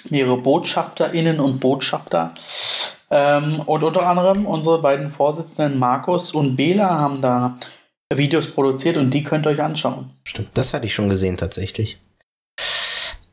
[0.09, 2.33] Mehrere BotschafterInnen und Botschafter.
[3.11, 7.57] Ähm, und unter anderem unsere beiden Vorsitzenden Markus und Bela haben da
[8.17, 10.11] Videos produziert und die könnt ihr euch anschauen.
[10.23, 11.99] Stimmt, das hatte ich schon gesehen tatsächlich.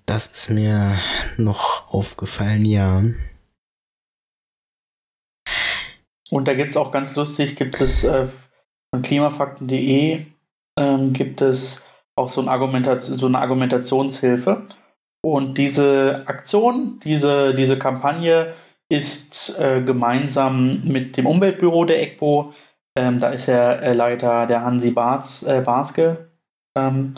[0.04, 0.98] Das ist mir
[1.36, 3.02] noch aufgefallen, ja.
[6.30, 8.28] Und da gibt es auch ganz lustig, gibt es äh,
[8.94, 10.26] von klimafakten.de
[10.78, 11.86] ähm, gibt es
[12.16, 14.66] auch so, ein Argumentation, so eine Argumentationshilfe.
[15.24, 18.54] Und diese Aktion, diese, diese Kampagne
[18.88, 22.52] ist äh, gemeinsam mit dem Umweltbüro der EGBO,
[22.96, 26.30] ähm, da ist er äh, Leiter der Hansi Bars, äh, Barske,
[26.76, 27.14] ähm,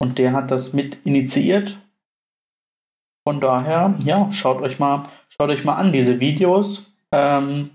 [0.00, 1.78] und der hat das mit initiiert.
[3.26, 6.94] Von daher, ja, schaut euch mal, schaut euch mal an, diese Videos.
[7.12, 7.70] Ähm,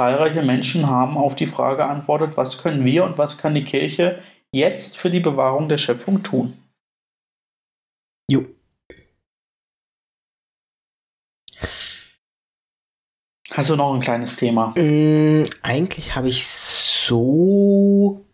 [0.00, 4.22] zahlreiche Menschen haben auf die Frage geantwortet, was können wir und was kann die Kirche
[4.52, 6.56] jetzt für die Bewahrung der Schöpfung tun?
[8.30, 8.44] Jo.
[13.56, 14.74] Hast du noch ein kleines Thema?
[14.76, 18.24] Mm, eigentlich habe ich so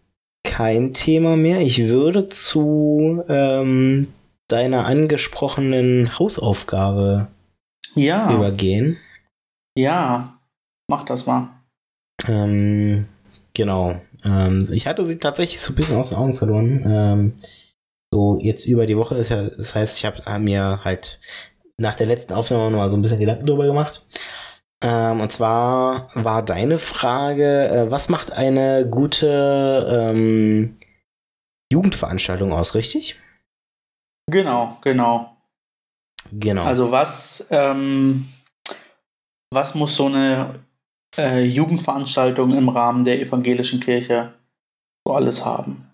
[0.44, 1.60] kein Thema mehr.
[1.60, 4.08] Ich würde zu ähm,
[4.48, 7.28] deiner angesprochenen Hausaufgabe
[7.94, 8.96] Ja, übergehen.
[9.76, 10.38] ja,
[10.88, 11.50] mach das mal.
[12.26, 13.06] Ähm,
[13.52, 14.00] genau.
[14.24, 16.82] Ähm, ich hatte sie tatsächlich so ein bisschen aus den Augen verloren.
[16.86, 17.32] Ähm,
[18.12, 21.20] so jetzt über die Woche ist ja, das heißt, ich habe mir halt
[21.76, 24.04] nach der letzten Aufnahme noch mal so ein bisschen Gedanken drüber gemacht.
[24.82, 30.78] Ähm, und zwar war deine Frage, äh, was macht eine gute ähm,
[31.70, 33.20] Jugendveranstaltung aus, richtig?
[34.30, 35.36] Genau, genau.
[36.32, 36.62] Genau.
[36.62, 38.28] Also was, ähm,
[39.52, 40.60] was muss so eine
[41.16, 44.34] äh, Jugendveranstaltung im Rahmen der evangelischen Kirche
[45.06, 45.90] so alles haben?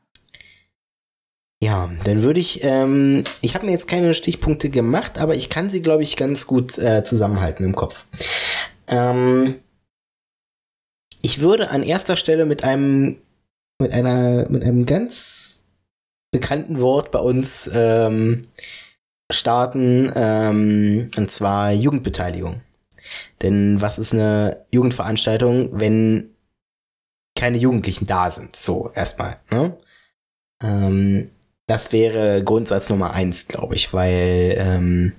[1.63, 5.71] Ja, dann würde ich, ähm, ich habe mir jetzt keine Stichpunkte gemacht, aber ich kann
[5.71, 8.05] sie, glaube ich, ganz gut äh, zusammenhalten im Kopf.
[8.89, 9.61] Ähm,
[11.23, 13.19] ich würde an erster Stelle mit einem,
[13.81, 15.65] mit einer, mit einem ganz
[16.31, 18.43] bekannten Wort bei uns ähm,
[19.33, 22.63] starten, ähm, und zwar Jugendbeteiligung.
[23.43, 26.35] Denn was ist eine Jugendveranstaltung, wenn
[27.37, 28.57] keine Jugendlichen da sind?
[28.57, 29.77] So, erstmal, ne?
[30.63, 31.31] Ähm,
[31.67, 35.13] das wäre Grundsatz Nummer eins, glaube ich, weil ähm,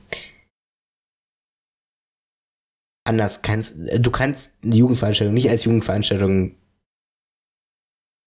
[3.07, 6.55] anders kannst du kannst eine Jugendveranstaltung nicht als Jugendveranstaltung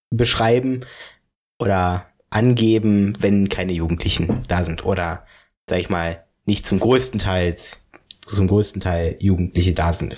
[0.09, 0.85] beschreiben
[1.59, 5.25] oder angeben, wenn keine Jugendlichen da sind oder
[5.69, 7.55] sag ich mal nicht zum größten Teil
[8.27, 10.17] zum größten Teil Jugendliche da sind.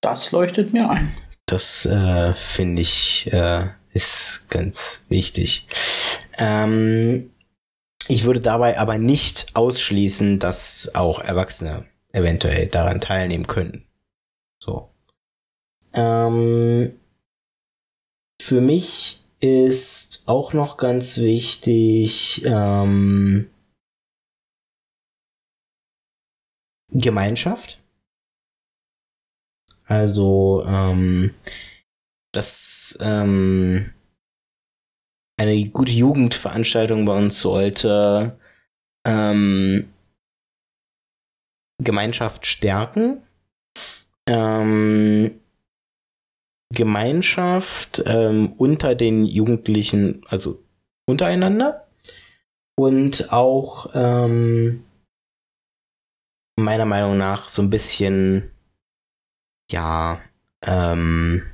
[0.00, 1.14] Das leuchtet mir ein.
[1.46, 5.66] Das äh, finde ich äh, ist ganz wichtig.
[6.38, 7.30] Ähm,
[8.08, 13.84] ich würde dabei aber nicht ausschließen, dass auch Erwachsene eventuell daran teilnehmen können.
[14.62, 14.90] So.
[15.92, 16.98] Ähm,
[18.40, 23.50] für mich ist auch noch ganz wichtig ähm,
[26.90, 27.82] Gemeinschaft.
[29.86, 31.34] Also, ähm,
[32.32, 33.92] dass ähm,
[35.36, 38.38] eine gute Jugendveranstaltung bei uns sollte
[39.04, 39.93] ähm,
[41.82, 43.22] Gemeinschaft stärken,
[44.26, 45.40] ähm,
[46.72, 50.62] Gemeinschaft ähm, unter den Jugendlichen, also
[51.06, 51.88] untereinander.
[52.76, 54.84] Und auch ähm,
[56.56, 58.50] meiner Meinung nach so ein bisschen,
[59.70, 60.20] ja,
[60.64, 61.44] ähm,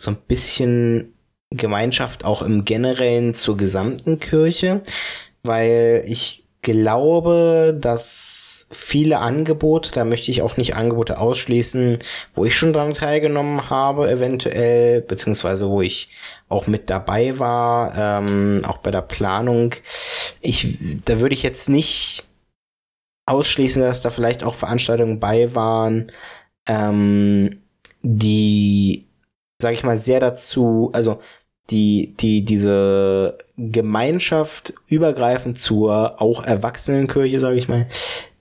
[0.00, 1.14] so ein bisschen
[1.50, 4.82] Gemeinschaft auch im Generellen zur gesamten Kirche,
[5.44, 11.98] weil ich glaube, dass viele Angebote, da möchte ich auch nicht Angebote ausschließen,
[12.34, 16.10] wo ich schon dran teilgenommen habe, eventuell, beziehungsweise wo ich
[16.48, 19.74] auch mit dabei war, ähm, auch bei der Planung.
[20.40, 22.24] Ich, da würde ich jetzt nicht
[23.26, 26.10] ausschließen, dass da vielleicht auch Veranstaltungen bei waren,
[26.68, 27.62] ähm,
[28.02, 29.06] die,
[29.60, 31.20] sag ich mal, sehr dazu, also
[31.70, 37.88] die, die, diese Gemeinschaft übergreifend zur auch Erwachsenenkirche, sage ich mal,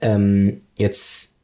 [0.02, 1.36] ähm, jetzt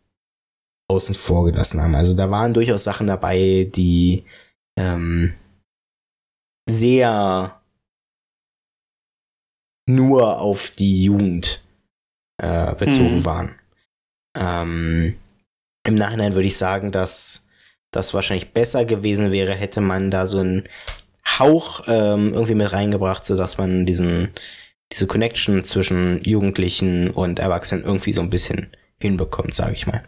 [0.90, 1.96] außen vor gelassen haben.
[1.96, 4.26] Also da waren durchaus Sachen dabei, die
[4.78, 5.36] ähm,
[6.70, 7.62] sehr
[9.88, 11.64] nur auf die Jugend
[12.42, 13.26] äh, bezogen Mhm.
[13.26, 13.56] waren.
[14.38, 15.16] Ähm,
[15.88, 17.50] Im Nachhinein würde ich sagen, dass
[17.92, 20.68] das wahrscheinlich besser gewesen wäre, hätte man da so einen
[21.38, 24.30] Hauch ähm, irgendwie mit reingebracht, sodass man diesen,
[24.92, 30.04] diese Connection zwischen Jugendlichen und Erwachsenen irgendwie so ein bisschen hinbekommt, sage ich mal.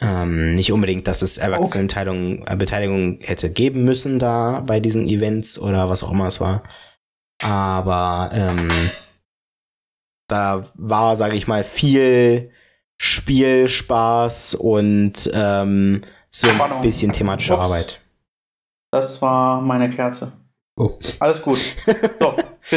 [0.00, 5.58] Ähm, nicht unbedingt, dass es Erwachsenenbeteiligung äh, Beteiligung hätte geben müssen da bei diesen Events
[5.58, 6.62] oder was auch immer es war.
[7.42, 8.68] Aber ähm,
[10.28, 12.50] da war, sage ich mal, viel
[13.00, 17.62] Spiel, Spaß und ähm, so ein bisschen thematische Ups.
[17.62, 18.00] Arbeit.
[18.90, 20.32] Das war meine Kerze.
[20.76, 20.98] Oh.
[21.18, 21.58] Alles gut.
[22.70, 22.76] So,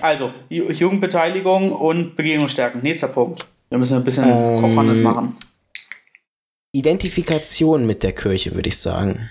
[0.00, 2.80] also, Jugendbeteiligung und Begegnung stärken.
[2.82, 3.46] Nächster Punkt.
[3.68, 5.36] Wir müssen ein bisschen ähm, Kopfhandes machen.
[6.72, 9.30] Identifikation mit der Kirche, würde ich sagen.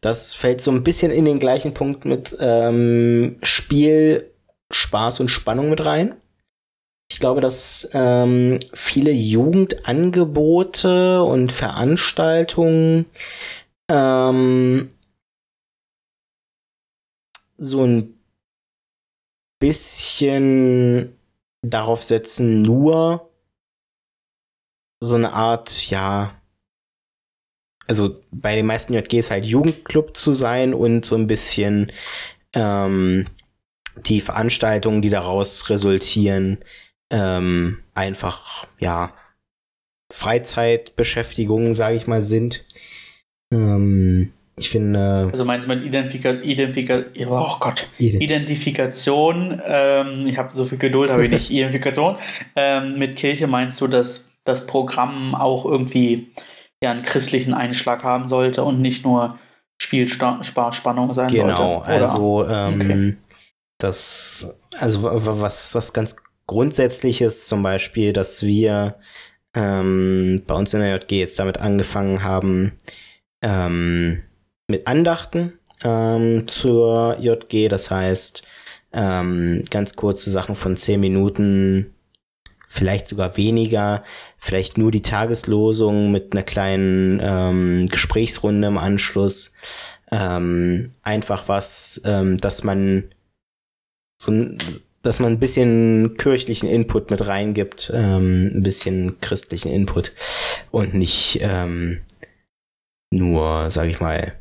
[0.00, 4.30] Das fällt so ein bisschen in den gleichen Punkt mit ähm, Spiel,
[4.70, 6.14] Spaß und Spannung mit rein.
[7.10, 13.06] Ich glaube, dass ähm, viele Jugendangebote und Veranstaltungen
[13.90, 14.90] ähm,
[17.60, 18.18] so ein
[19.60, 21.16] bisschen
[21.62, 23.30] darauf setzen, nur
[25.02, 26.40] so eine Art, ja,
[27.86, 31.92] also bei den meisten JGs halt Jugendclub zu sein und so ein bisschen
[32.54, 33.26] ähm,
[33.96, 36.64] die Veranstaltungen, die daraus resultieren,
[37.10, 39.14] ähm, einfach, ja,
[40.12, 42.66] Freizeitbeschäftigungen, sage ich mal, sind.
[43.52, 45.30] Ähm, ich finde.
[45.32, 47.88] Also meinst du mit Identifika Identifika oh Gott.
[47.98, 51.50] Identif Identifikation, ähm, ich habe so viel Geduld, habe ich nicht.
[51.50, 52.16] Identifikation.
[52.54, 56.28] Ähm, mit Kirche meinst du, dass das Programm auch irgendwie
[56.82, 59.38] ja, einen christlichen Einschlag haben sollte und nicht nur
[59.78, 61.32] Spielspannung sein genau, sollte?
[61.32, 63.16] Genau, also ähm, okay.
[63.78, 68.96] das, also was, was ganz Grundsätzliches zum Beispiel, dass wir
[69.54, 72.72] ähm, bei uns in der JG jetzt damit angefangen haben,
[73.42, 74.22] ähm,
[74.70, 77.68] mit Andachten ähm, zur JG.
[77.68, 78.42] Das heißt,
[78.92, 81.94] ähm, ganz kurze Sachen von zehn Minuten,
[82.66, 84.04] vielleicht sogar weniger,
[84.38, 89.52] vielleicht nur die Tageslosung mit einer kleinen ähm, Gesprächsrunde im Anschluss.
[90.12, 93.12] Ähm, einfach was, ähm, dass man
[94.20, 94.58] so ein
[95.02, 100.12] dass man ein bisschen kirchlichen Input mit reingibt, ähm, ein bisschen christlichen Input
[100.70, 102.02] und nicht ähm,
[103.10, 104.34] nur, sag ich mal,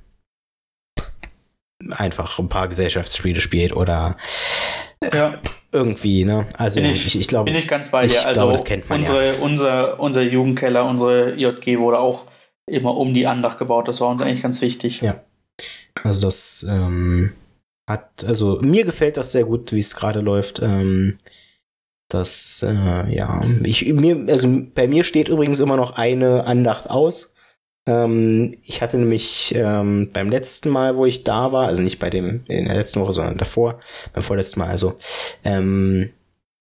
[1.91, 4.17] einfach ein paar Gesellschaftsspiele spielt oder
[5.13, 5.39] ja.
[5.71, 6.45] irgendwie, ne?
[6.57, 7.51] Also bin ich, ich, ich glaube.
[7.51, 8.25] Bin ich ganz bei dir.
[8.25, 9.41] Also glaube, das kennt man unsere, ja.
[9.41, 12.25] unser, unser Jugendkeller, unsere JG wurde auch
[12.65, 13.87] immer um die Andacht gebaut.
[13.87, 15.01] Das war uns eigentlich ganz wichtig.
[15.01, 15.23] Ja.
[16.03, 17.33] Also das ähm,
[17.89, 20.61] hat, also mir gefällt das sehr gut, wie es gerade läuft.
[20.61, 21.17] Ähm,
[22.09, 27.35] das, äh, ja, ich, mir, also bei mir steht übrigens immer noch eine Andacht aus.
[27.89, 32.09] Ähm, ich hatte nämlich ähm, beim letzten Mal, wo ich da war, also nicht bei
[32.09, 33.79] dem in der letzten Woche, sondern davor,
[34.13, 34.97] beim vorletzten Mal, also
[35.43, 36.11] ähm,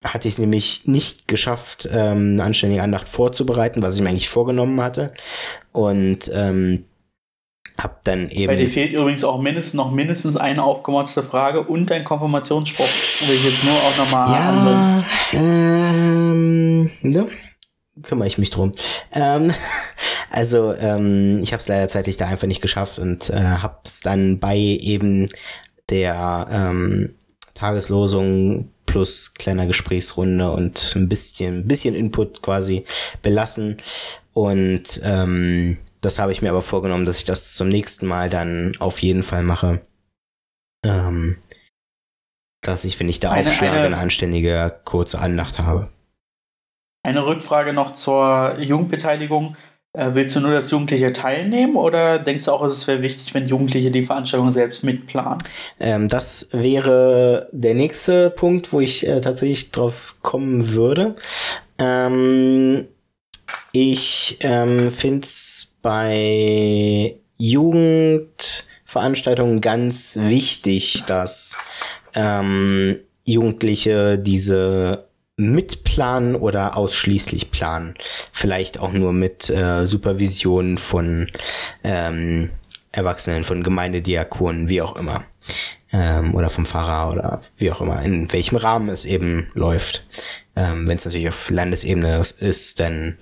[0.02, 4.28] hatte ich es nämlich nicht geschafft, ähm, eine anständige Andacht vorzubereiten, was ich mir eigentlich
[4.28, 5.08] vorgenommen hatte.
[5.72, 6.84] Und ähm,
[7.76, 8.46] hab dann eben.
[8.46, 12.88] Bei dir fehlt übrigens auch mindestens noch mindestens eine aufgemotzte Frage und dein Konfirmationsspruch.
[13.26, 17.28] Will ich jetzt nur auch nochmal ja, ähm, ne?
[18.02, 18.72] Kümmere ich mich drum.
[19.12, 19.52] Ähm,
[20.30, 24.00] also ähm, ich habe es leider zeitlich da einfach nicht geschafft und äh, habe es
[24.00, 25.26] dann bei eben
[25.90, 27.14] der ähm,
[27.54, 32.84] Tageslosung plus kleiner Gesprächsrunde und ein bisschen, bisschen Input quasi
[33.22, 33.76] belassen.
[34.32, 38.72] Und ähm, das habe ich mir aber vorgenommen, dass ich das zum nächsten Mal dann
[38.78, 39.80] auf jeden Fall mache.
[40.84, 41.37] Ähm,
[42.62, 45.90] dass ich, wenn ich da eine, aufschlage, eine, eine anständige kurze Andacht habe.
[47.02, 49.56] Eine Rückfrage noch zur Jugendbeteiligung.
[49.94, 53.48] Äh, willst du nur, dass Jugendliche teilnehmen oder denkst du auch, es wäre wichtig, wenn
[53.48, 55.38] Jugendliche die Veranstaltung selbst mitplanen?
[55.80, 61.16] Ähm, das wäre der nächste Punkt, wo ich äh, tatsächlich drauf kommen würde.
[61.78, 62.88] Ähm,
[63.72, 71.56] ich ähm, finde es bei Jugendveranstaltungen ganz wichtig, dass
[72.14, 75.07] ähm, Jugendliche diese
[75.38, 77.94] mitplanen oder ausschließlich planen.
[78.33, 81.29] Vielleicht auch nur mit äh, Supervision von
[81.85, 82.51] ähm,
[82.92, 85.24] Erwachsenen, von Gemeindediakonen, wie auch immer.
[85.91, 90.07] Ähm, oder vom Pfarrer oder wie auch immer, in welchem Rahmen es eben läuft.
[90.55, 93.16] Ähm, Wenn es natürlich auf Landesebene ist, dann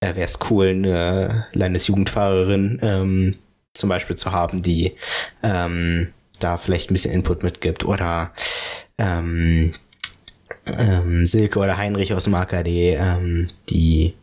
[0.00, 3.38] äh, wäre es cool, eine Landesjugendfahrerin ähm,
[3.74, 4.96] zum Beispiel zu haben, die
[5.42, 8.32] ähm, da vielleicht ein bisschen Input mitgibt oder
[8.98, 9.74] ähm,
[10.66, 14.14] ähm, Silke oder Heinrich aus dem AKD, ähm, die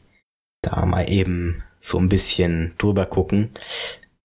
[0.62, 3.52] da mal eben so ein bisschen drüber gucken.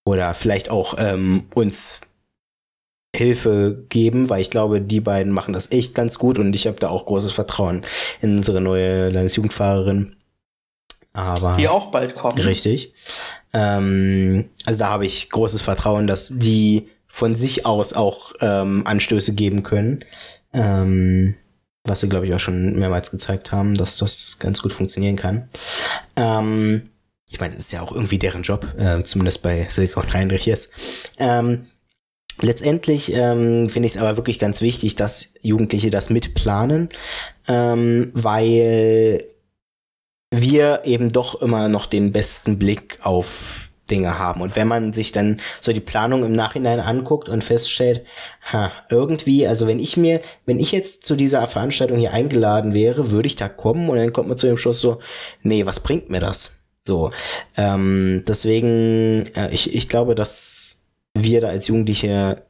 [0.04, 2.00] oder vielleicht auch ähm, uns
[3.14, 6.78] Hilfe geben, weil ich glaube, die beiden machen das echt ganz gut und ich habe
[6.78, 7.82] da auch großes Vertrauen
[8.20, 10.16] in unsere neue Landesjugendfahrerin.
[11.14, 12.38] Aber Die auch bald kommen.
[12.38, 12.92] Richtig.
[13.52, 19.34] Ähm, also da habe ich großes Vertrauen, dass die von sich aus auch ähm, Anstöße
[19.34, 20.04] geben können.
[20.52, 21.34] Ähm,
[21.88, 25.48] was sie, glaube ich, auch schon mehrmals gezeigt haben, dass das ganz gut funktionieren kann.
[26.16, 26.90] Ähm,
[27.30, 30.46] ich meine, es ist ja auch irgendwie deren Job, äh, zumindest bei Silke und Heinrich
[30.46, 30.70] jetzt.
[31.18, 31.66] Ähm,
[32.40, 36.88] letztendlich ähm, finde ich es aber wirklich ganz wichtig, dass Jugendliche das mitplanen,
[37.46, 39.24] ähm, weil
[40.30, 44.40] wir eben doch immer noch den besten Blick auf Dinge haben.
[44.40, 48.04] Und wenn man sich dann so die Planung im Nachhinein anguckt und feststellt,
[48.52, 53.10] ha, irgendwie, also wenn ich mir, wenn ich jetzt zu dieser Veranstaltung hier eingeladen wäre,
[53.10, 54.98] würde ich da kommen und dann kommt man zu dem Schluss so,
[55.42, 56.58] nee, was bringt mir das?
[56.86, 57.10] So,
[57.56, 60.80] ähm, deswegen, äh, ich, ich glaube, dass
[61.14, 62.42] wir da als Jugendliche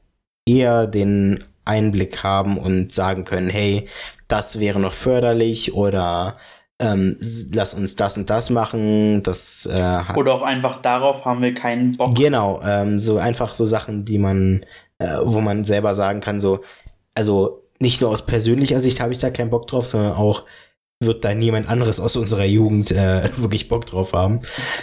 [0.47, 3.89] eher den Einblick haben und sagen können, hey,
[4.29, 6.37] das wäre noch förderlich oder
[6.81, 7.17] ähm,
[7.53, 11.97] lass uns das und das machen, das äh, Oder auch einfach darauf haben wir keinen
[11.97, 12.15] Bock.
[12.15, 14.65] Genau, ähm, so einfach so Sachen, die man,
[14.99, 16.61] äh, wo man selber sagen kann, so,
[17.15, 20.45] also nicht nur aus persönlicher Sicht habe ich da keinen Bock drauf, sondern auch
[21.01, 24.41] wird da niemand anderes aus unserer Jugend äh, wirklich Bock drauf haben.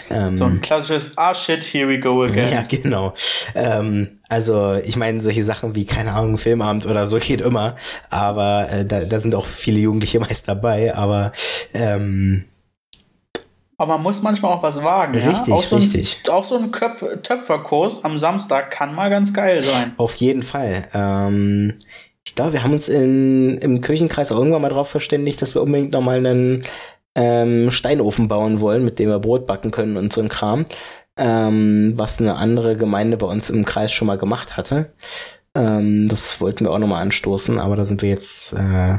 [0.09, 2.53] Ähm, So ein klassisches Ah shit, here we go again.
[2.53, 3.13] ja, genau.
[3.53, 7.75] Ähm, also ich meine, solche Sachen wie, keine Ahnung, Filmabend oder so geht immer,
[8.09, 11.33] aber äh, da, da sind auch viele Jugendliche meist dabei, aber
[11.73, 12.45] ähm,
[13.77, 15.15] Aber man muss manchmal auch was wagen.
[15.19, 15.53] Richtig, ja?
[15.55, 16.23] auch so ein, richtig.
[16.29, 19.91] Auch so ein Köpf Töpferkurs am Samstag kann mal ganz geil sein.
[19.97, 20.87] Auf jeden Fall.
[20.93, 21.73] Ähm,
[22.27, 25.61] ich glaube, wir haben uns in, im Kirchenkreis auch irgendwann mal darauf verständigt, dass wir
[25.61, 26.63] unbedingt nochmal einen
[27.15, 30.65] ähm, Steinofen bauen wollen, mit dem wir Brot backen können und so ein Kram.
[31.17, 34.91] Ähm, was eine andere Gemeinde bei uns im Kreis schon mal gemacht hatte.
[35.55, 38.97] Ähm, das wollten wir auch nochmal anstoßen, aber da sind wir jetzt, äh,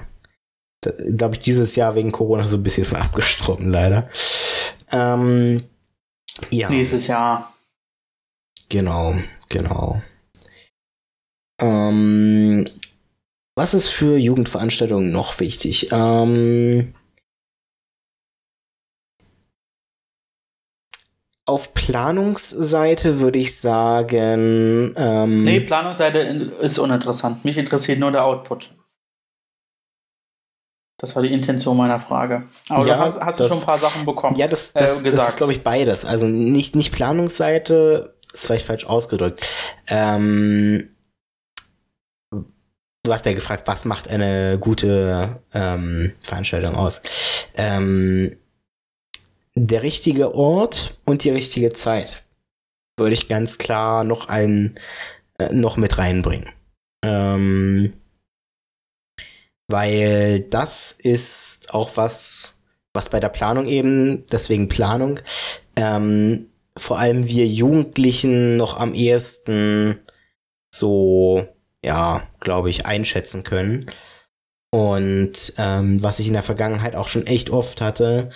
[1.15, 4.09] glaube ich, dieses Jahr wegen Corona so ein bisschen von abgestorben, leider.
[4.91, 5.65] Ähm,
[6.51, 6.71] ja.
[6.71, 7.53] Nächstes Jahr.
[8.71, 9.17] Genau,
[9.51, 10.01] genau.
[11.61, 12.65] Ähm,
[13.57, 15.89] was ist für Jugendveranstaltungen noch wichtig?
[15.91, 16.95] Ähm,
[21.49, 27.45] auf Planungsseite würde ich sagen, ähm, Nee, Planungsseite ist uninteressant.
[27.45, 28.73] Mich interessiert nur der Output.
[30.99, 32.49] Das war die Intention meiner Frage.
[32.69, 34.35] Aber Ja, du hast, hast du das- schon ein paar Sachen bekommen.
[34.37, 35.29] Ja, das, äh, das, das gesagt.
[35.31, 36.05] ist, glaube ich, beides.
[36.05, 39.47] Also nicht, nicht Planungsseite, ist vielleicht falsch ausgedrückt.
[39.89, 40.96] Ähm,
[43.07, 47.01] du hast ja gefragt, was macht eine gute ähm, Veranstaltung aus?
[47.55, 48.37] Ähm,
[49.55, 52.25] der richtige Ort und die richtige Zeit
[52.99, 54.75] würde ich ganz klar noch ein
[55.39, 56.51] äh, noch mit reinbringen.
[57.05, 57.95] Ähm,
[59.69, 65.21] weil das ist auch was, was bei der Planung eben, deswegen Planung,
[65.77, 66.47] ähm,
[66.77, 70.01] vor allem wir Jugendlichen noch am ehesten
[70.75, 71.49] so,
[71.87, 73.87] ja, glaube ich, einschätzen können.
[74.71, 78.31] Und ähm, was ich in der Vergangenheit auch schon echt oft hatte,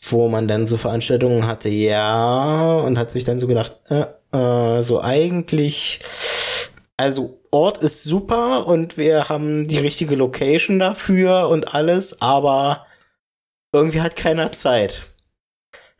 [0.00, 4.82] wo man dann so Veranstaltungen hatte, ja, und hat sich dann so gedacht, äh, äh,
[4.82, 6.00] so eigentlich,
[6.96, 12.86] also Ort ist super und wir haben die richtige Location dafür und alles, aber
[13.72, 15.06] irgendwie hat keiner Zeit.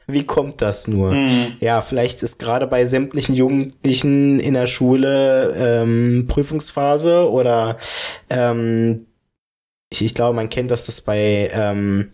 [0.07, 1.11] Wie kommt das nur?
[1.13, 1.57] Hm.
[1.61, 7.77] Ja, vielleicht ist gerade bei sämtlichen Jugendlichen in der Schule ähm, Prüfungsphase oder
[8.31, 9.07] ähm,
[9.91, 12.11] ich, ich glaube, man kennt das, das bei ähm,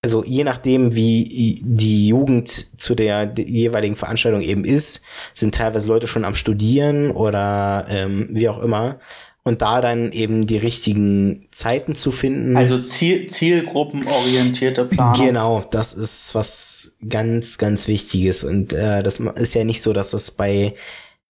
[0.00, 5.02] also je nachdem, wie die Jugend zu der jeweiligen Veranstaltung eben ist,
[5.34, 9.00] sind teilweise Leute schon am Studieren oder ähm, wie auch immer.
[9.44, 12.56] Und da dann eben die richtigen Zeiten zu finden.
[12.56, 15.26] Also Ziel, zielgruppenorientierte Planung.
[15.26, 18.44] Genau, das ist was ganz, ganz Wichtiges.
[18.44, 20.74] Und äh, das ist ja nicht so, dass das bei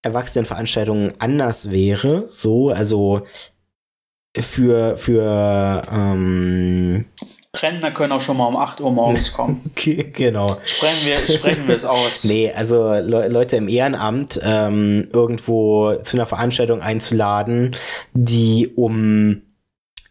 [0.01, 2.27] Erwachsenenveranstaltungen anders wäre.
[2.29, 3.25] So, also
[4.37, 7.05] für, für ähm,
[7.57, 9.61] Rentner können auch schon mal um 8 Uhr morgens kommen.
[9.71, 10.57] okay, genau.
[10.63, 12.23] sprechen, wir, sprechen wir es aus.
[12.29, 17.75] Nee, also Le Leute im Ehrenamt ähm, irgendwo zu einer Veranstaltung einzuladen,
[18.13, 19.41] die um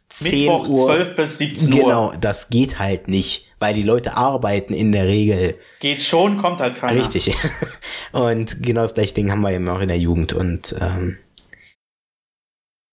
[0.08, 0.86] 10 Mittwoch Uhr.
[0.86, 1.80] 12 bis 17 Uhr.
[1.80, 5.54] Genau, das geht halt nicht, weil die Leute arbeiten in der Regel.
[5.78, 6.98] Geht schon, kommt halt keiner.
[6.98, 7.36] Richtig.
[8.12, 10.32] Und genau das gleiche Ding haben wir eben auch in der Jugend.
[10.32, 11.18] Und ähm,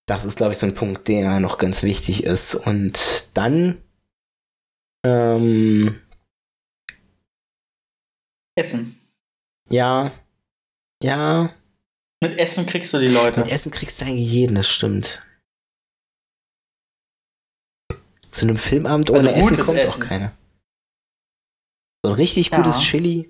[0.06, 2.54] das ist, glaube ich, so ein Punkt, der noch ganz wichtig ist.
[2.54, 3.78] Und dann
[5.06, 6.02] ähm,
[8.58, 9.00] Essen.
[9.70, 10.12] Ja,
[11.04, 11.54] Ja,
[12.22, 13.42] Mit Essen kriegst du die Leute.
[13.42, 15.22] mit Essen kriegst du eigentlich jeden, das stimmt.
[18.32, 20.02] Zu einem Filmabend Also ohne Essen gutes kommt auch Essen.
[20.02, 20.32] keiner.
[22.04, 22.58] So ein richtig Ja.
[22.58, 23.30] gutes Chili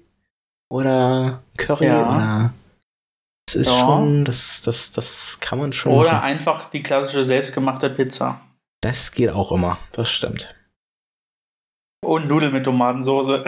[0.71, 2.01] oder Curry Ja.
[2.15, 2.53] oder.
[3.47, 3.79] Das ist Ja.
[3.79, 6.23] schon, das, das, das kann man schon Oder machen.
[6.25, 8.41] einfach die klassische selbstgemachte Pizza.
[8.81, 10.54] Das geht auch immer, das stimmt.
[12.05, 13.43] Und Nudeln mit Tomatensauce.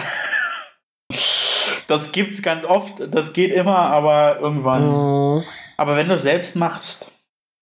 [1.87, 3.01] Das gibt's ganz oft.
[3.13, 5.41] Das geht immer, aber irgendwann.
[5.41, 5.45] Äh,
[5.77, 7.11] Aber wenn du selbst machst,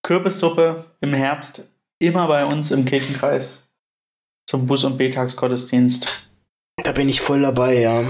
[0.02, 1.70] Kürbissuppe im Herbst,
[2.00, 3.70] immer bei uns im Kirchenkreis
[4.48, 6.28] zum Bus- und B-Tagsgottesdienst.
[6.82, 8.04] da bin ich voll dabei, ja.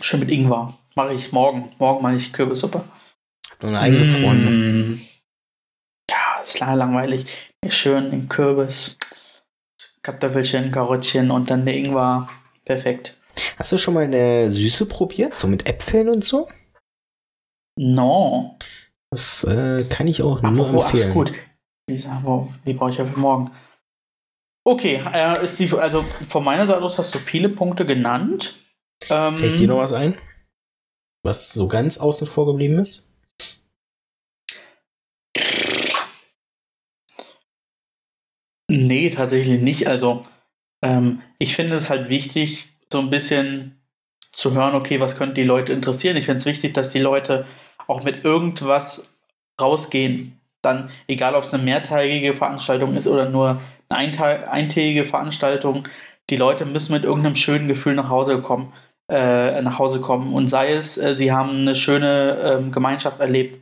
[0.00, 0.78] Schön mit Ingwer.
[0.94, 1.72] Mache ich morgen.
[1.78, 2.84] Morgen mache ich Kürbissuppe.
[3.60, 4.50] Nur eine eingefrorene.
[4.50, 5.06] Mm.
[6.10, 7.26] Ja, ist lange langweilig.
[7.68, 8.98] Schön den Kürbis,
[10.02, 12.28] Kartoffelchen, Karottchen und dann der Ingwer.
[12.64, 13.16] Perfekt.
[13.56, 15.34] Hast du schon mal eine Süße probiert?
[15.34, 16.48] So mit Äpfeln und so?
[17.78, 18.58] No.
[19.10, 21.12] Das äh, kann ich auch Ach, nur ach empfehlen.
[21.12, 21.32] gut.
[21.88, 23.50] Diese, wow, die brauche ich ja für morgen.
[24.64, 28.58] Okay, äh, ist die, also von meiner Seite aus hast du viele Punkte genannt.
[29.10, 30.16] Ähm, Fällt dir noch was ein?
[31.24, 33.11] Was so ganz außen vor geblieben ist?
[38.68, 39.86] Nee, tatsächlich nicht.
[39.88, 40.26] Also,
[40.82, 43.82] ähm, ich finde es halt wichtig, so ein bisschen
[44.32, 46.16] zu hören, okay, was könnte die Leute interessieren.
[46.16, 47.46] Ich finde es wichtig, dass die Leute
[47.86, 49.14] auch mit irgendwas
[49.60, 50.40] rausgehen.
[50.62, 55.88] Dann, egal ob es eine mehrtägige Veranstaltung ist oder nur eine eintägige Veranstaltung,
[56.30, 58.72] die Leute müssen mit irgendeinem schönen Gefühl nach Hause kommen,
[59.08, 60.32] äh, nach Hause kommen.
[60.32, 63.60] Und sei es, äh, sie haben eine schöne ähm, Gemeinschaft erlebt.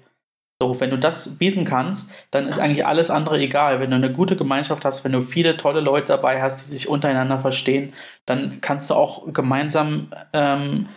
[0.63, 3.81] So, wenn du das bieten kannst, dann ist eigentlich alles andere egal.
[3.81, 6.87] Wenn du eine gute Gemeinschaft hast, wenn du viele tolle Leute dabei hast, die sich
[6.87, 7.95] untereinander verstehen,
[8.27, 10.89] dann kannst du auch gemeinsam, ähm,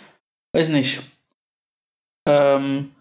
[0.53, 1.01] weiß nicht,
[2.28, 2.91] ähm,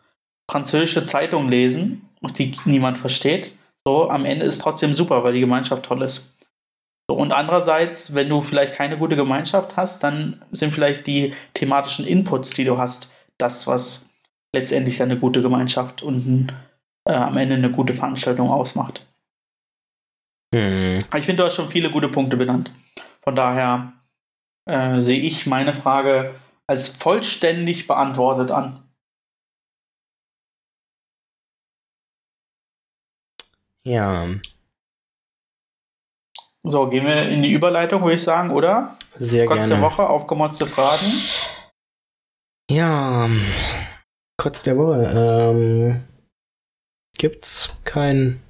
[0.49, 2.09] französische Zeitungen lesen,
[2.39, 3.57] die niemand versteht.
[3.85, 6.33] So, am Ende ist trotzdem super, weil die Gemeinschaft toll ist.
[7.11, 12.07] So, und andererseits, wenn du vielleicht keine gute Gemeinschaft hast, dann sind vielleicht die thematischen
[12.07, 14.12] Inputs, die du hast, das, was
[14.55, 16.53] letztendlich eine gute Gemeinschaft und
[17.09, 19.07] äh, am Ende eine gute Veranstaltung ausmacht.
[20.55, 20.97] Hm.
[20.97, 22.71] Ich finde, du hast schon viele gute Punkte benannt.
[23.23, 23.93] Von daher
[24.69, 26.35] äh, sehe ich meine Frage
[26.67, 28.83] als vollständig beantwortet an.
[33.85, 34.29] Ja,
[36.65, 38.97] So, gehen wir in die Überleitung, würde ich sagen, oder?
[39.15, 39.81] sehr der gerne.
[39.81, 41.05] Woche, aufgemotzte Fragen.
[42.71, 43.29] Ja,
[44.43, 45.05] kurz der Woche.
[45.15, 46.03] Ähm,
[47.17, 48.43] gibt's kein.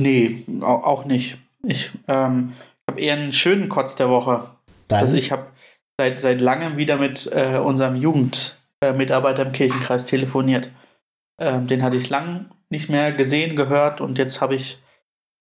[0.00, 1.38] Nee, au- auch nicht.
[1.62, 2.52] Ich ähm,
[2.88, 4.50] habe eher einen schönen Kotz der Woche.
[4.88, 5.46] Dann, Also ich habe
[5.98, 10.70] seit, seit langem wieder mit äh, unserem Jugendmitarbeiter im Kirchenkreis telefoniert.
[11.40, 14.82] Ähm, den hatte ich lang nicht mehr gesehen, gehört und jetzt habe ich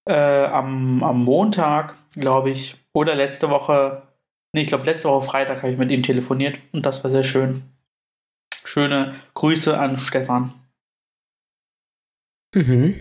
[0.08, 4.04] äh, am, am Montag, glaube ich, oder letzte Woche,
[4.54, 7.24] nee, ich glaube letzte Woche Freitag habe ich mit ihm telefoniert und das war sehr
[7.24, 7.64] schön.
[8.64, 10.54] Schöne Grüße an Stefan.
[12.56, 13.00] mhm.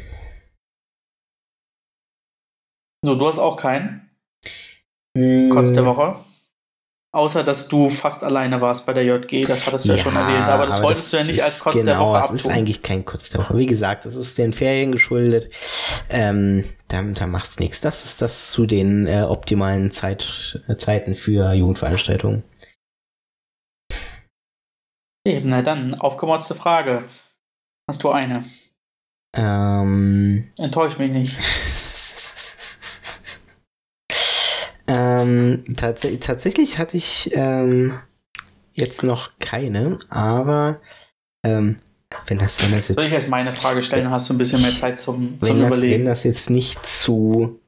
[3.03, 4.11] So, du hast auch keinen
[5.17, 6.25] Hm, Kotz der Woche.
[7.13, 10.47] Außer, dass du fast alleine warst bei der JG, das hattest du ja, schon erwähnt,
[10.47, 12.37] aber das wolltest du ja nicht als Kotz genau, der Woche es abtun.
[12.37, 13.59] ist eigentlich kein Kotz der Woche.
[13.59, 15.51] Wie gesagt, es ist den Ferien geschuldet.
[16.09, 17.81] Ähm, da, da macht's nichts.
[17.81, 22.45] Das ist das zu den äh, optimalen Zeit, äh, Zeiten für Jugendveranstaltungen.
[25.27, 27.05] Eben, na dann, aufgemotzte Frage.
[27.89, 28.45] Hast du eine?
[29.37, 31.37] Ähm, Enttäusch mich nicht.
[35.23, 37.99] ähm, tats tatsächlich hatte ich ähm,
[38.73, 40.81] jetzt noch keine, aber
[41.45, 41.81] ähm,
[42.27, 44.39] wenn das, wenn das jetzt, Soll ich jetzt meine Frage stellen, dann hast du ein
[44.39, 46.05] bisschen mehr Zeit zum, zum wenn, das, wenn Überlegen.
[46.05, 47.61] das jetzt nicht zu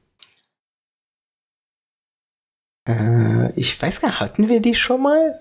[2.87, 5.39] äh, ich weiß gar nicht, hatten wir die schon mal?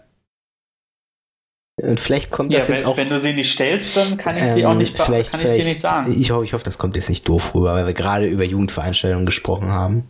[1.81, 2.97] Und vielleicht kommt Ja, das jetzt wenn, auch.
[2.97, 5.49] wenn du sie nicht stellst, dann kann ich sie auch ähm, nicht, vielleicht, kann ich
[5.49, 6.13] sie nicht sagen.
[6.21, 9.27] Ich hoffe, ich hoffe, das kommt jetzt nicht doof rüber, weil wir gerade über Jugendveranstaltungen
[9.27, 10.09] gesprochen haben.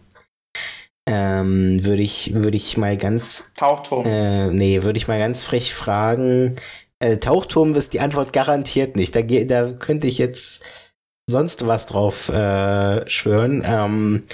[1.07, 4.07] Ähm, würde ich, würde ich mal ganz Tauchturm.
[4.07, 6.57] äh, nee, würde ich mal ganz frech fragen.
[7.01, 9.17] Äh, Tauchturm ist die Antwort garantiert nicht.
[9.17, 10.65] Da, da könnte ich jetzt
[11.29, 13.63] sonst was drauf äh, schwören.
[13.67, 14.25] Ähm,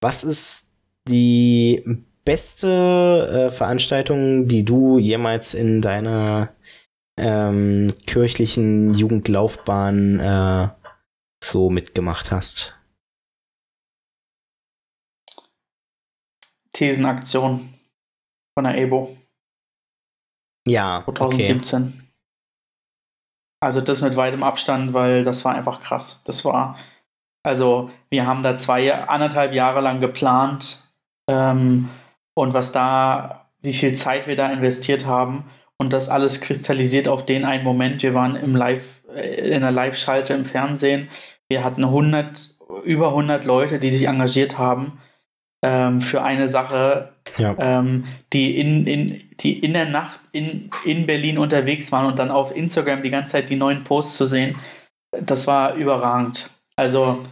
[0.00, 0.66] was ist
[1.08, 6.50] die beste äh, Veranstaltung, die du jemals in deiner
[7.18, 10.68] ähm, kirchlichen Jugendlaufbahn äh,
[11.42, 12.79] so mitgemacht hast?
[16.72, 17.74] Thesenaktion
[18.54, 19.16] von der EBO.
[20.66, 21.16] Ja, okay.
[21.16, 22.10] 2017.
[23.62, 26.22] Also das mit weitem Abstand, weil das war einfach krass.
[26.24, 26.78] Das war,
[27.42, 30.88] also wir haben da zwei, anderthalb Jahre lang geplant
[31.28, 31.90] ähm,
[32.34, 37.26] und was da, wie viel Zeit wir da investiert haben und das alles kristallisiert auf
[37.26, 38.02] den einen Moment.
[38.02, 41.10] Wir waren im Live, äh, in der Live-Schalte im Fernsehen.
[41.48, 45.00] Wir hatten 100, über 100 Leute, die sich engagiert haben
[45.62, 47.54] ähm, für eine Sache, Ja.
[47.58, 52.30] ähm, die, in, in, die in der Nacht in, in Berlin unterwegs waren und dann
[52.30, 54.56] auf Instagram die ganze Zeit die neuen Posts zu sehen,
[55.12, 56.50] das war überragend.
[56.76, 57.24] Also,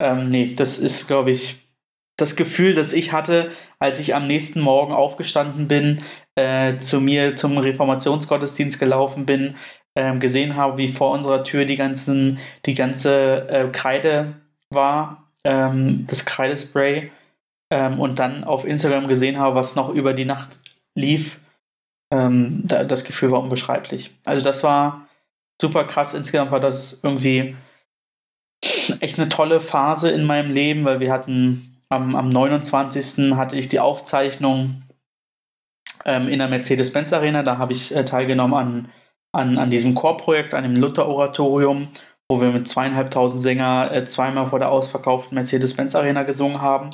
[0.00, 1.56] ähm, nee, das ist, glaube ich,
[2.16, 6.02] das Gefühl, das ich hatte, als ich am nächsten Morgen aufgestanden bin,
[6.34, 9.54] äh, zu mir zum Reformationsgottesdienst gelaufen bin,
[9.94, 14.34] ähm, gesehen habe, wie vor unserer Tür die ganzen, die ganze äh, Kreide
[14.70, 17.10] war, ähm, das Kreidespray,
[17.70, 20.58] ähm, und dann auf Instagram gesehen habe, was noch über die Nacht
[20.94, 21.38] lief,
[22.12, 24.16] ähm, da, das Gefühl war unbeschreiblich.
[24.24, 25.08] Also das war
[25.60, 26.14] super krass.
[26.14, 27.56] Insgesamt war das irgendwie
[29.00, 33.34] echt eine tolle Phase in meinem Leben, weil wir hatten am, am 29.
[33.36, 34.82] hatte ich die Aufzeichnung
[36.04, 37.42] ähm, in der Mercedes-Benz Arena.
[37.42, 38.92] Da habe ich äh, teilgenommen an,
[39.32, 41.88] an, an diesem Chorprojekt, an dem Luther-Oratorium,
[42.30, 46.90] wo wir mit zweieinhalbtausend Sänger äh, zweimal vor der ausverkauften Mercedes-Benz Arena gesungen haben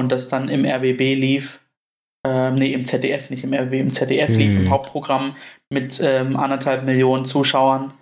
[0.00, 1.60] und das dann im RBB lief.
[2.26, 4.64] Ähm, nee, im ZDF, nicht im RBB, im ZDF lief, Mhm.
[4.64, 5.36] im Hauptprogramm
[5.70, 7.94] mit ähm, anderthalb Millionen Zuschauern.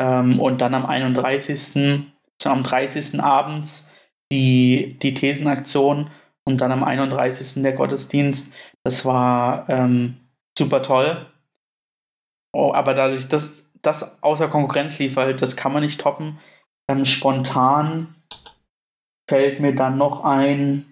[0.00, 2.06] Ähm, und dann am 31.
[2.40, 3.20] so am 30.
[3.20, 3.90] abends
[4.32, 6.10] die, die Thesenaktion
[6.44, 7.62] und dann am 31.
[7.62, 8.54] der Gottesdienst.
[8.84, 10.16] Das war ähm,
[10.58, 11.26] super toll.
[12.54, 16.38] Oh, aber dadurch, dass das außer Konkurrenz lief, weil das kann man nicht toppen,
[16.88, 18.14] ähm, spontan
[19.28, 20.91] fällt mir dann noch ein,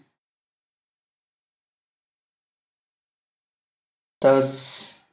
[4.21, 5.09] das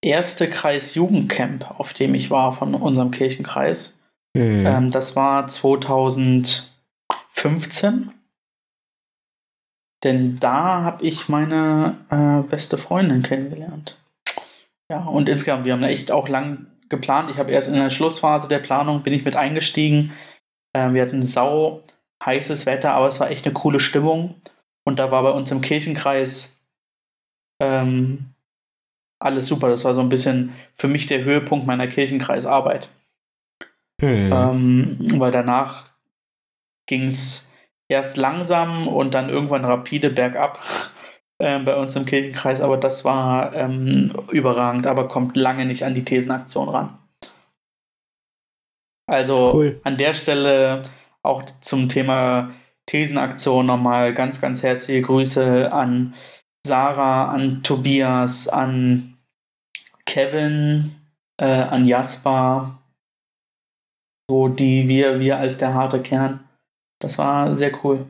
[0.00, 3.98] erste Kreisjugendcamp, auf dem ich war von unserem Kirchenkreis.
[4.36, 4.66] Hm.
[4.66, 8.12] Ähm, das war 2015.
[10.02, 13.98] Denn da habe ich meine äh, beste Freundin kennengelernt.
[14.90, 17.30] Ja, und insgesamt, wir haben echt auch lang geplant.
[17.30, 20.12] Ich habe erst in der Schlussphase der Planung bin ich mit eingestiegen.
[20.74, 21.82] Ähm, wir hatten sau
[22.24, 24.34] heißes Wetter, aber es war echt eine coole Stimmung.
[24.84, 26.60] Und da war bei uns im Kirchenkreis
[27.60, 28.31] ähm,
[29.22, 29.68] alles super.
[29.68, 32.90] Das war so ein bisschen für mich der Höhepunkt meiner Kirchenkreisarbeit.
[34.00, 34.32] Hm.
[34.32, 35.90] Ähm, weil danach
[36.88, 37.52] ging es
[37.88, 40.60] erst langsam und dann irgendwann rapide bergab
[41.38, 45.94] ähm, bei uns im Kirchenkreis, aber das war ähm, überragend, aber kommt lange nicht an
[45.94, 46.98] die Thesenaktion ran.
[49.06, 49.80] Also Cool.
[49.84, 50.82] an der Stelle
[51.22, 52.52] auch zum Thema
[52.86, 56.14] Thesenaktion nochmal ganz, ganz herzliche Grüße an
[56.66, 59.11] Sarah, an Tobias, an
[60.12, 60.94] Kevin,
[61.40, 62.78] äh, an Jasper,
[64.28, 66.40] so die wir, wir als der harte Kern.
[67.00, 68.04] Das war sehr cool.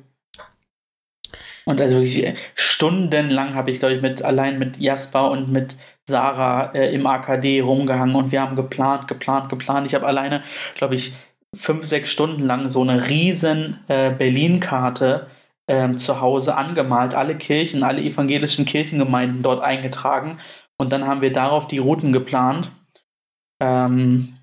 [1.65, 5.77] Und also wirklich äh, stundenlang habe ich, glaube ich, mit allein mit Jasper und mit
[6.09, 9.87] Sarah äh, im AKD rumgehangen und wir haben geplant, geplant, geplant.
[9.87, 10.43] Ich habe alleine,
[10.75, 11.13] glaube ich,
[11.55, 15.29] fünf, sechs Stunden lang so eine riesen äh, Berlin-Karte
[15.69, 20.39] ähm, zu Hause angemalt, alle Kirchen, alle evangelischen Kirchengemeinden dort eingetragen
[20.83, 22.73] und dann haben wir darauf die Routen geplant.
[23.61, 24.35] Ähm,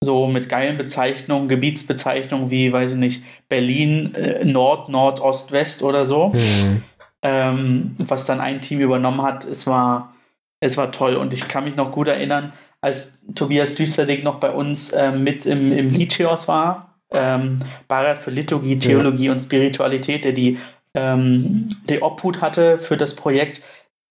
[0.00, 5.82] so mit geilen Bezeichnungen, Gebietsbezeichnungen wie, weiß ich nicht, Berlin, äh, Nord, Nord, Ost, West
[5.82, 6.82] oder so Hm.
[7.22, 9.44] ähm, was dann ein Team übernommen hat.
[9.44, 10.14] Es war,
[10.60, 14.52] es war toll und ich kann mich noch gut erinnern, als Tobias Düsterdig noch bei
[14.52, 20.32] uns ähm, mit im, im Litios war, ähm, Beirat für Liturgie, Theologie und Spiritualität, der
[20.32, 20.58] die,
[20.94, 23.62] ähm, die Obhut hatte für das Projekt.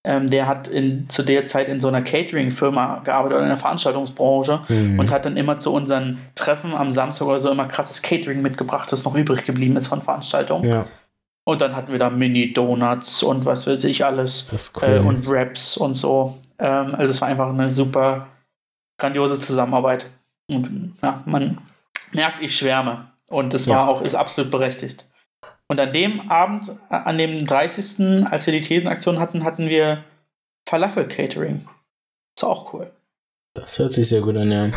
[0.06, 3.58] Ähm, der hat in, zu der Zeit in so einer Catering-Firma gearbeitet oder in der
[3.58, 5.00] Veranstaltungsbranche Hm.
[5.00, 8.92] und hat dann immer zu unseren Treffen am Samstag oder so immer krasses Catering mitgebracht,
[8.92, 10.70] das noch übrig geblieben ist von Veranstaltungen.
[10.70, 10.86] Ja,
[11.44, 14.48] Und dann hatten wir da Mini-Donuts und was weiß ich alles.
[14.52, 14.90] das ist cool.
[14.90, 16.38] Äh, und Raps und so.
[16.60, 18.28] Ähm, also es war einfach eine super
[18.98, 20.06] grandiose Zusammenarbeit.
[20.48, 21.58] Und ja, man
[22.12, 23.08] merkt, ich schwärme.
[23.28, 23.88] Und es war Ja.
[23.88, 25.06] auch, ist absolut berechtigt.
[25.68, 30.04] Und an dem Abend, an dem 30., als wir die Thesenaktion hatten, hatten wir
[30.68, 31.68] Falafel-Catering.
[32.38, 32.92] Ist auch cool.
[33.56, 34.72] das hört sich sehr gut an, ja.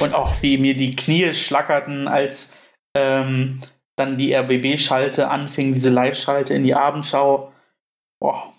[0.00, 2.54] Und auch wie mir die Knie schlackerten, als
[2.94, 3.60] ähm,
[3.96, 7.52] dann die RBB-Schalte anfing, diese Live-Schalte in die Abendschau.
[8.20, 8.54] Boah.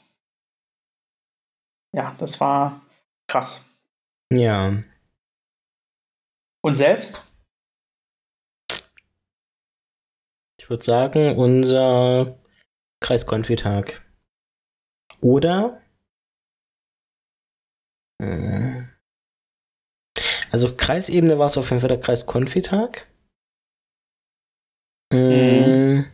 [1.95, 2.81] Ja, das war
[3.27, 3.69] krass.
[4.31, 4.83] Ja.
[6.61, 7.25] Und selbst?
[10.57, 12.39] Ich würde sagen, unser
[12.99, 14.01] Kreiskonfitag.
[15.21, 15.81] Oder
[18.21, 18.87] Mhm.
[20.51, 23.07] Also auf Kreisebene war es auf jeden Fall der Kreiskonfitag.
[25.11, 26.05] Mhm.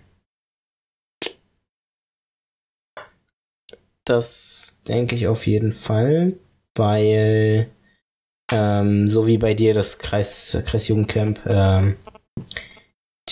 [4.05, 6.39] Das denke ich auf jeden Fall,
[6.75, 7.69] weil
[8.49, 11.97] ähm, so wie bei dir das Kreis, Kreisjugendcamp, ähm,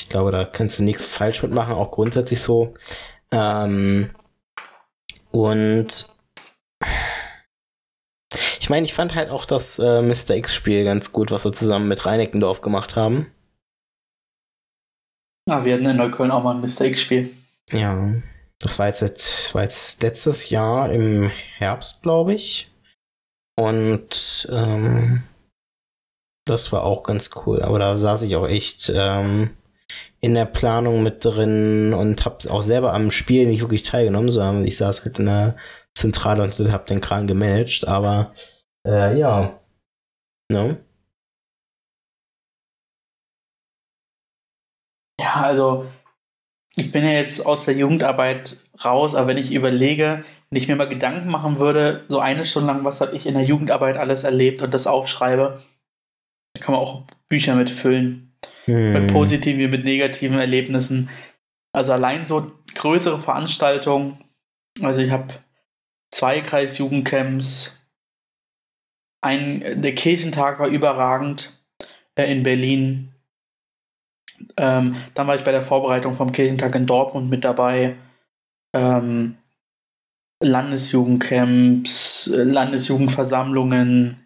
[0.06, 2.76] ich glaube, da kannst du nichts falsch mitmachen, auch grundsätzlich so.
[3.32, 4.12] Ähm,
[5.32, 6.16] und
[8.60, 10.36] ich meine, ich fand halt auch das äh, Mr.
[10.36, 13.32] X-Spiel ganz gut, was wir zusammen mit Reinickendorf gemacht haben.
[15.50, 16.82] Ja, wir hatten in Neukölln auch mal ein Mr.
[16.82, 17.36] X-Spiel.
[17.72, 18.14] Ja,
[18.60, 22.72] das war jetzt, war jetzt letztes Jahr im Herbst, glaube ich.
[23.58, 25.24] Und ähm,
[26.46, 27.64] das war auch ganz cool.
[27.64, 29.50] Aber da saß ich auch echt ähm,
[30.22, 34.66] in der Planung mit drin und habe auch selber am Spiel nicht wirklich teilgenommen, sondern
[34.66, 35.56] ich saß halt in der
[35.94, 37.88] Zentrale und habe den Kran gemanagt.
[37.88, 38.34] Aber
[38.88, 39.60] äh, ja,
[40.52, 40.84] ne?
[45.20, 45.86] Ja, also
[46.76, 50.76] ich bin ja jetzt aus der Jugendarbeit raus, aber wenn ich überlege, wenn ich mir
[50.76, 54.24] mal Gedanken machen würde, so eine Stunde lang, was habe ich in der Jugendarbeit alles
[54.24, 55.62] erlebt und das aufschreibe,
[56.60, 58.25] kann man auch Bücher mitfüllen.
[58.66, 58.94] Hm.
[58.94, 61.10] Mit positiven wie mit negativen Erlebnissen.
[61.72, 64.24] Also allein so größere Veranstaltungen.
[64.82, 65.34] Also ich habe
[66.12, 67.82] zwei Kreisjugendcamps.
[69.22, 71.60] Ein, der Kirchentag war überragend
[72.16, 73.12] äh, in Berlin.
[74.58, 77.96] Ähm, dann war ich bei der Vorbereitung vom Kirchentag in Dortmund mit dabei.
[78.74, 79.38] Ähm,
[80.42, 84.25] Landesjugendcamps, äh, Landesjugendversammlungen,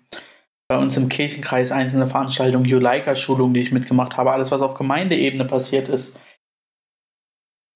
[0.70, 5.46] bei uns im Kirchenkreis einzelne Veranstaltungen, Juleika-Schulungen, die ich mitgemacht habe, alles, was auf Gemeindeebene
[5.46, 6.20] passiert ist.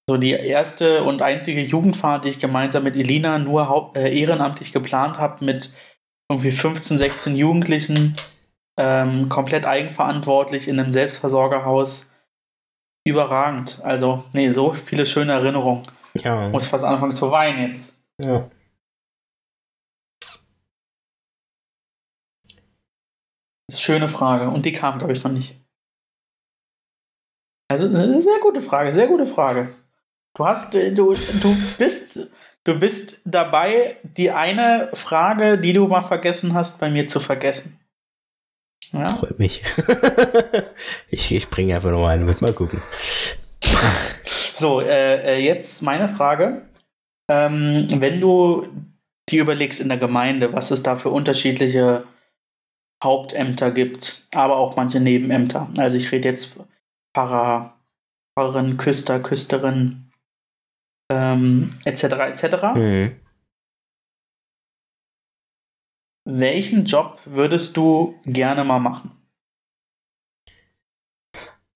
[0.08, 5.18] So die erste und einzige Jugendfahrt, die ich gemeinsam mit Elina nur äh, ehrenamtlich geplant
[5.18, 5.74] habe, mit
[6.30, 8.16] irgendwie 15, 16 Jugendlichen,
[8.78, 12.12] ähm, komplett eigenverantwortlich in einem Selbstversorgerhaus
[13.08, 13.82] überragend.
[13.84, 15.84] Also, nee, so viele schöne Erinnerungen.
[16.14, 16.50] Ja.
[16.50, 17.98] Muss fast anfangen zu weinen jetzt.
[18.20, 18.48] ja.
[23.63, 24.50] Das ist eine schöne Frage.
[24.50, 25.56] Und die kam, glaube ich, noch nicht.
[27.70, 29.70] Also, eine sehr gute Frage, sehr gute Frage.
[30.36, 32.30] Du hast, äh, du, du bist,
[32.64, 37.80] du bist dabei, die eine Frage, die du mal vergessen hast, bei mir zu vergessen.
[38.92, 39.10] Ja?
[39.10, 39.64] Freut mich.
[41.10, 42.82] ich ich bringe einfach noch einen mit, mal gucken.
[44.54, 46.62] So, äh, äh, jetzt meine Frage.
[47.30, 48.68] Ähm, wenn du
[49.30, 52.04] dir überlegst in der Gemeinde, was es da für unterschiedliche
[53.04, 55.70] Hauptämter gibt, aber auch manche Nebenämter.
[55.78, 56.60] Also ich rede jetzt
[57.14, 57.78] Pfarrer,
[58.38, 60.12] Pfarrerin, Küster, Küsterin,
[61.12, 62.04] ähm, etc.
[62.04, 62.74] etc.
[62.76, 63.20] Mhm.
[66.26, 69.12] Welchen Job würdest du gerne mal machen?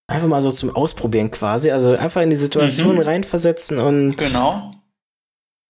[0.09, 1.69] Einfach mal so zum Ausprobieren quasi.
[1.71, 3.01] Also einfach in die Situation Mhm.
[3.01, 4.71] reinversetzen und Genau.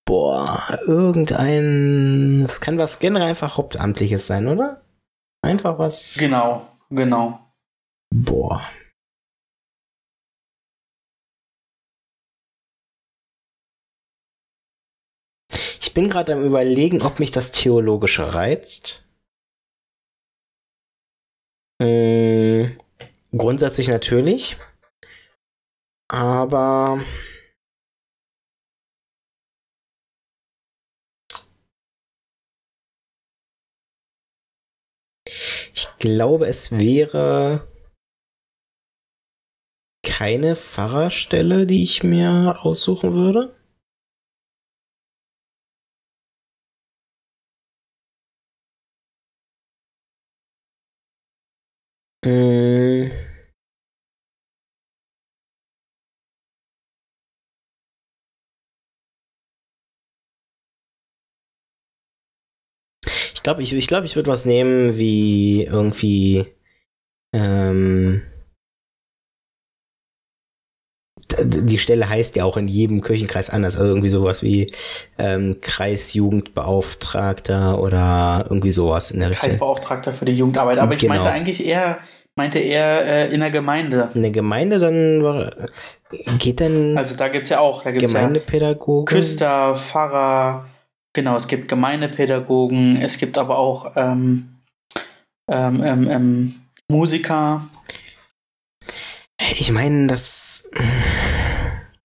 [0.08, 2.44] boah, irgendein.
[2.44, 4.84] Das kann was generell einfach Hauptamtliches sein, oder?
[5.48, 6.18] Einfach was.
[6.20, 7.40] Genau, genau.
[8.14, 8.70] Boah.
[15.80, 19.06] Ich bin gerade am überlegen, ob mich das Theologische reizt.
[21.82, 22.78] Mm,
[23.32, 24.58] grundsätzlich natürlich.
[26.10, 27.00] Aber
[35.78, 37.68] ich glaube, es wäre
[40.04, 43.56] keine Pfarrerstelle, die ich mir aussuchen würde.
[52.26, 53.27] Mm.
[63.48, 66.46] Glaube, ich, ich, glaub, ich würde was nehmen wie irgendwie
[67.34, 68.22] ähm,
[71.40, 74.74] die Stelle heißt ja auch in jedem Kirchenkreis anders, also irgendwie sowas wie
[75.18, 79.48] ähm, Kreisjugendbeauftragter oder irgendwie sowas in der Richtung.
[79.50, 80.80] Kreisbeauftragter für die Jugendarbeit.
[80.80, 81.14] Aber ich Genau.
[81.16, 82.00] meinte eigentlich eher,
[82.36, 84.10] meinte eher äh, in der Gemeinde.
[84.14, 85.52] In der Gemeinde dann war-
[86.40, 89.14] geht dann Also da gibt es ja auch, da gibt's ja Gemeindepädagoge.
[89.14, 90.66] Küster, Pfarrer,
[91.18, 94.60] genau, es gibt Gemeindepädagogen, es gibt aber auch ähm,
[95.50, 96.62] ähm, ähm, ähm,
[96.92, 97.68] Musiker.
[99.40, 100.70] Ich meine, das,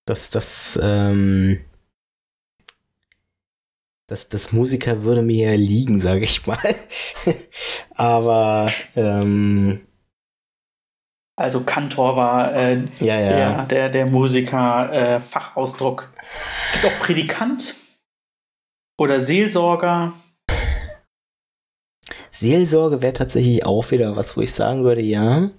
[0.07, 1.61] das, das, ähm,
[4.07, 6.75] das, das Musiker würde mir liegen, sage ich mal.
[7.95, 9.83] Aber ähm,
[11.37, 13.29] Also Kantor war äh, ja, ja.
[13.29, 16.11] der, der, der Musiker äh, Fachausdruck.
[16.73, 17.82] Gibt auch Predikant
[18.99, 20.15] oder Seelsorger.
[22.31, 25.51] Seelsorge wäre tatsächlich auch wieder was, wo ich sagen würde, ja.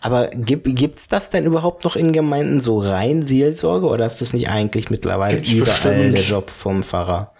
[0.00, 4.32] Aber gibt, gibt's das denn überhaupt noch in Gemeinden so rein Seelsorge oder ist das
[4.32, 6.18] nicht eigentlich mittlerweile Gibt's überall bestimmt.
[6.18, 7.34] der Job vom Pfarrer?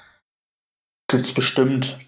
[1.08, 1.98] Gibt's bestimmt.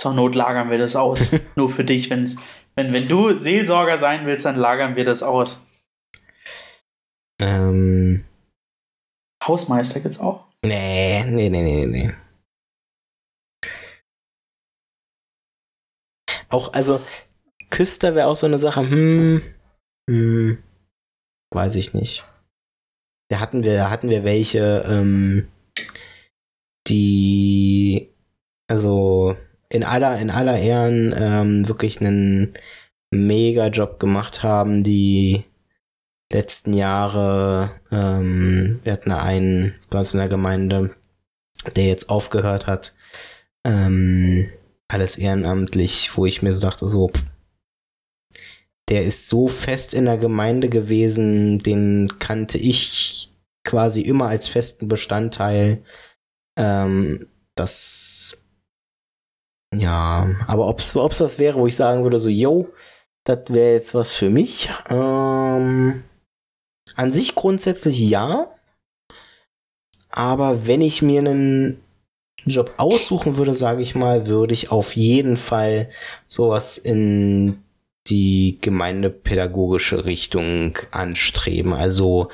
[0.00, 1.30] Zur Not lagern wir das aus.
[1.56, 5.66] Nur für dich, wenn's, wenn, wenn du Seelsorger sein willst, dann lagern wir das aus.
[7.40, 8.24] Ähm,
[9.46, 10.46] Hausmeister gibt's auch.
[10.64, 12.14] nee, nee, nee, nee, nee.
[16.48, 17.00] Auch, also,
[17.70, 19.42] Küster wäre auch so eine Sache, hm,
[20.08, 20.62] hm,
[21.52, 22.24] weiß ich nicht.
[23.30, 25.48] Da hatten wir, da hatten wir welche, ähm,
[26.86, 28.10] die,
[28.68, 29.36] also,
[29.70, 32.52] in aller, in aller Ehren, ähm, wirklich einen
[33.10, 35.44] mega Job gemacht haben, die
[36.32, 40.94] letzten Jahre, ähm, wir hatten einen uns in der Gemeinde,
[41.76, 42.94] der jetzt aufgehört hat,
[43.64, 44.50] ähm,
[44.88, 47.24] alles ehrenamtlich, wo ich mir so dachte, so, pff,
[48.88, 53.32] der ist so fest in der Gemeinde gewesen, den kannte ich
[53.64, 55.84] quasi immer als festen Bestandteil.
[56.58, 58.42] Ähm, das,
[59.74, 62.68] ja, aber ob's, ob's das wäre, wo ich sagen würde, so, yo,
[63.24, 64.68] das wäre jetzt was für mich.
[64.88, 66.04] Ähm,
[66.96, 68.48] an sich grundsätzlich ja.
[70.10, 71.80] Aber wenn ich mir einen
[72.44, 75.90] Job aussuchen würde, sage ich mal, würde ich auf jeden Fall
[76.26, 77.62] sowas in
[78.08, 81.72] die gemeindepädagogische Richtung anstreben.
[81.72, 82.28] Also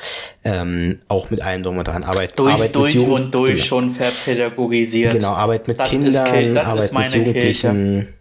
[0.44, 2.04] ähm, auch mit allem drum und dran.
[2.04, 3.64] Arbeit, Durch, Arbeit durch mit Jugend, und durch genau.
[3.64, 5.12] schon verpädagogisiert.
[5.12, 8.14] Genau, Arbeit mit Das Kindern, Arbeit mit Jugendlichen.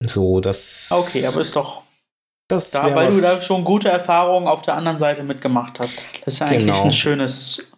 [0.00, 0.88] So, das.
[0.90, 1.82] Okay, aber ist doch
[2.48, 5.98] das da, weil was, du da schon gute Erfahrungen auf der anderen Seite mitgemacht hast.
[6.24, 6.84] Das ist ja eigentlich Genau.
[6.84, 7.72] ein schönes,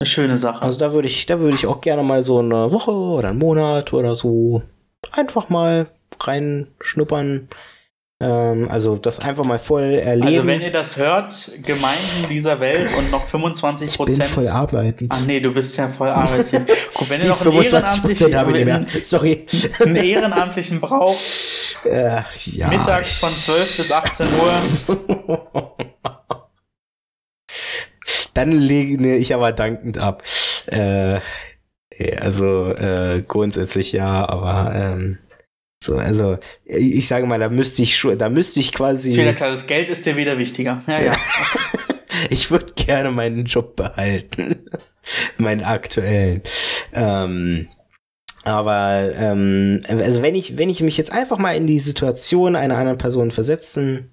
[0.00, 0.62] eine schöne Sache.
[0.62, 3.38] Also da würde ich, da würde ich auch gerne mal so eine Woche oder einen
[3.38, 4.62] Monat oder so
[5.12, 5.86] einfach mal
[6.20, 7.26] reinschnuppern.
[7.26, 7.48] Ähm,
[8.20, 10.28] also das einfach mal voll erleben.
[10.28, 14.30] Also wenn ihr das hört, Gemeinden dieser Welt und noch 25 ich bin Prozent.
[14.30, 15.12] voll arbeitend.
[15.14, 16.62] Ach nee, du bist ja voll arbeitlich.
[16.94, 18.74] Guck, wenn ihr noch einen 25 Prozent habe ich nicht mehr.
[18.76, 19.46] ehrenamtlichen, Sorry.
[19.80, 21.18] einen ehrenamtlichen braucht,
[21.92, 22.68] Ach, ja.
[22.68, 25.74] mittags von 12 bis 18 Uhr,
[28.34, 30.22] Dann lege ich aber dankend ab.
[30.66, 31.20] Äh,
[32.20, 35.18] also äh, grundsätzlich ja, aber ähm,
[35.84, 39.34] so, also ich sage mal, da müsste ich schon, da müsste ich ist wieder quasi,
[39.34, 40.82] klar, das Geld ist dir wieder wichtiger.
[40.86, 41.16] Ja, ja.
[42.30, 44.64] ich würde gerne meinen Job behalten,
[45.36, 46.42] meinen aktuellen.
[46.92, 47.68] Ähm,
[48.44, 52.78] aber ähm, also wenn ich, wenn ich mich jetzt einfach mal in die Situation einer
[52.78, 54.12] anderen Person versetzen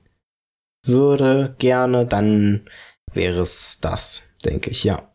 [0.85, 2.69] würde, gerne, dann
[3.13, 5.09] wäre es das, denke ich, ja.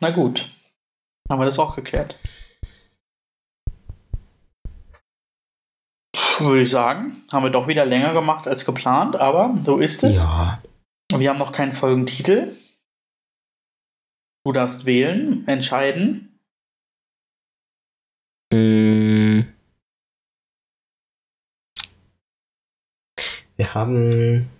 [0.00, 0.48] Na gut.
[1.28, 2.16] Haben wir das auch geklärt.
[6.38, 10.24] Würde ich sagen, haben wir doch wieder länger gemacht als geplant, aber so ist es.
[10.24, 10.62] Ja.
[11.14, 12.56] Wir haben noch keinen Folgentitel.
[14.44, 16.38] Du darfst wählen, entscheiden.
[18.52, 19.42] Mm.
[23.56, 24.50] Wir haben.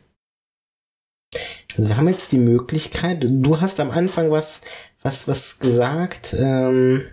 [1.77, 4.61] Also wir haben jetzt die Möglichkeit, du hast am Anfang was,
[5.01, 6.35] was, was gesagt.
[6.39, 7.07] Ähm,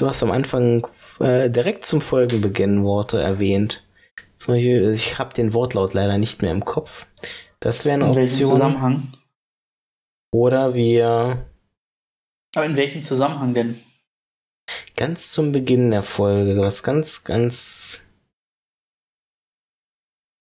[0.00, 0.86] du hast am Anfang
[1.20, 3.86] äh, direkt zum Folgenbeginn Worte erwähnt.
[4.46, 7.06] Beispiel, ich habe den Wortlaut leider nicht mehr im Kopf.
[7.60, 8.52] Das wäre eine In welchem Option.
[8.52, 9.12] Zusammenhang?
[10.32, 11.46] Oder wir
[12.56, 13.78] Aber in welchem Zusammenhang denn?
[14.96, 18.06] ganz zum Beginn der Folge, was ganz, ganz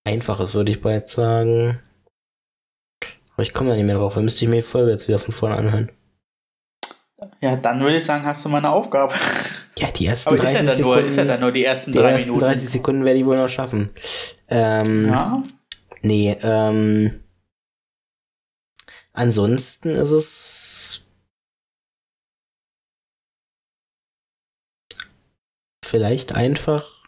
[0.05, 1.79] einfaches, würde ich bald sagen.
[3.33, 5.19] Aber ich komme da nicht mehr drauf, dann müsste ich mir die Folge jetzt wieder
[5.19, 5.91] von vorne anhören.
[7.41, 9.13] Ja, dann würde ich sagen, hast du meine Aufgabe.
[9.77, 10.99] Ja, die ersten Aber ist 30 ja, dann Sekunden.
[10.99, 12.45] nur, ist ja dann nur die ersten die drei ersten Minuten.
[12.45, 13.89] 30 Sekunden werde ich wohl noch schaffen.
[14.47, 15.43] Ähm, Ja,
[16.01, 17.23] Nee, ähm.
[19.13, 21.05] Ansonsten ist es.
[25.83, 27.05] Vielleicht einfach.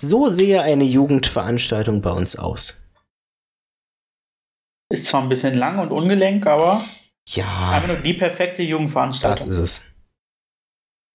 [0.00, 2.87] So sehe eine Jugendveranstaltung bei uns aus.
[4.90, 6.84] Ist zwar ein bisschen lang und ungelenk, aber
[7.28, 9.50] Ja, einfach nur die perfekte das Jugendveranstaltung.
[9.50, 9.82] ist es.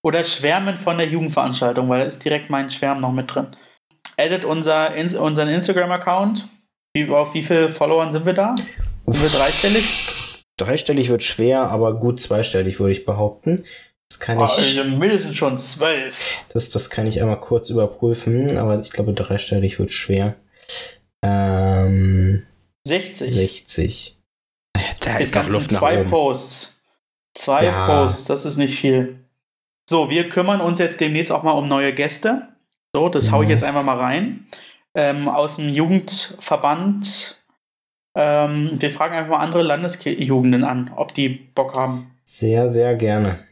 [0.05, 3.55] Oder Schwärmen von der Jugendveranstaltung, weil da ist direkt mein Schwärm noch mit drin.
[4.17, 6.47] addet unser, ins, unseren Instagram-Account.
[6.95, 8.53] Wie, auf wie viele Followern sind wir da?
[9.07, 10.43] Sind wir dreistellig?
[10.57, 13.63] Dreistellig wird schwer, aber gut zweistellig, würde ich behaupten.
[14.09, 16.45] Das kann Oh, ich, also mindestens schon zwölf.
[16.49, 20.35] das, das kann ich einmal kurz überprüfen, aber ich glaube, dreistellig wird schwer.
[21.23, 22.45] Ähm,
[22.85, 23.33] 60.
[23.33, 24.17] 60.
[24.99, 26.09] Da Die ist noch Luft nach zwei oben.
[26.09, 26.81] Posts.
[27.35, 27.87] Zwei Ja.
[27.87, 29.19] Posts, das ist nicht viel.
[29.89, 32.47] So, wir kümmern uns jetzt demnächst auch mal um neue Gäste.
[32.95, 33.51] So, das hau ich Mhm.
[33.51, 34.47] jetzt einfach mal rein.
[34.95, 37.43] Ähm, aus dem Jugendverband.
[38.15, 42.11] Ähm, wir fragen einfach mal andere Landesjugenden an, ob die Bock haben.
[42.25, 43.43] Sehr, sehr gerne.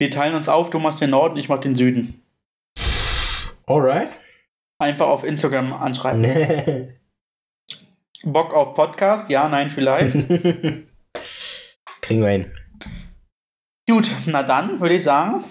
[0.00, 2.22] Wir teilen uns auf, du machst den Norden, ich mach den Süden.
[3.66, 4.10] Alright.
[4.78, 6.24] Einfach auf Instagram anschreiben.
[8.24, 9.30] Bock auf Podcast?
[9.30, 10.12] Ja, nein, vielleicht.
[12.02, 12.52] Kriegen wir hin.
[13.88, 15.44] Gut, na dann würde ich sagen,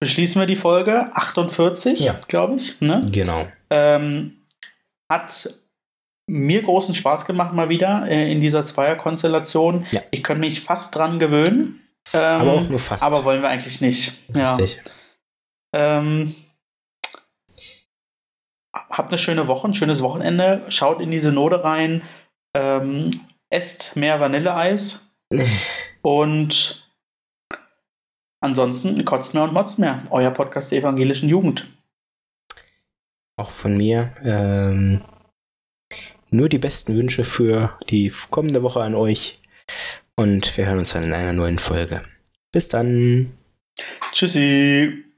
[0.00, 2.18] beschließen wir die Folge 48, Ja.
[2.26, 2.80] glaube ich.
[2.80, 3.00] Ne?
[3.12, 3.46] Genau.
[3.70, 4.44] Ähm,
[5.10, 5.50] hat
[6.28, 9.86] mir großen Spaß gemacht mal wieder äh, in dieser Zweierkonstellation.
[9.90, 10.02] Ja.
[10.10, 11.80] Ich könnte mich fast dran gewöhnen.
[12.12, 13.02] Ähm, Aber auch nur fast.
[13.02, 14.14] Aber wollen wir eigentlich nicht.
[14.34, 14.54] Ja.
[14.56, 14.80] Richtig.
[15.74, 16.34] Ähm,
[18.90, 20.64] habt eine schöne Woche, ein schönes Wochenende.
[20.68, 22.02] Schaut in die Synode rein.
[22.54, 23.10] Ähm,
[23.50, 25.10] esst mehr Vanilleeis.
[26.02, 26.90] Und
[28.40, 30.02] ansonsten kotzt mehr und motzt mehr.
[30.10, 31.68] Euer Podcast der evangelischen Jugend.
[33.36, 34.14] Auch von mir.
[34.24, 35.02] Ähm,
[36.30, 39.40] nur die besten Wünsche für die kommende Woche an euch.
[40.16, 42.02] Und wir hören uns dann in einer neuen Folge.
[42.50, 43.36] Bis dann.
[44.12, 45.09] Tschüssi.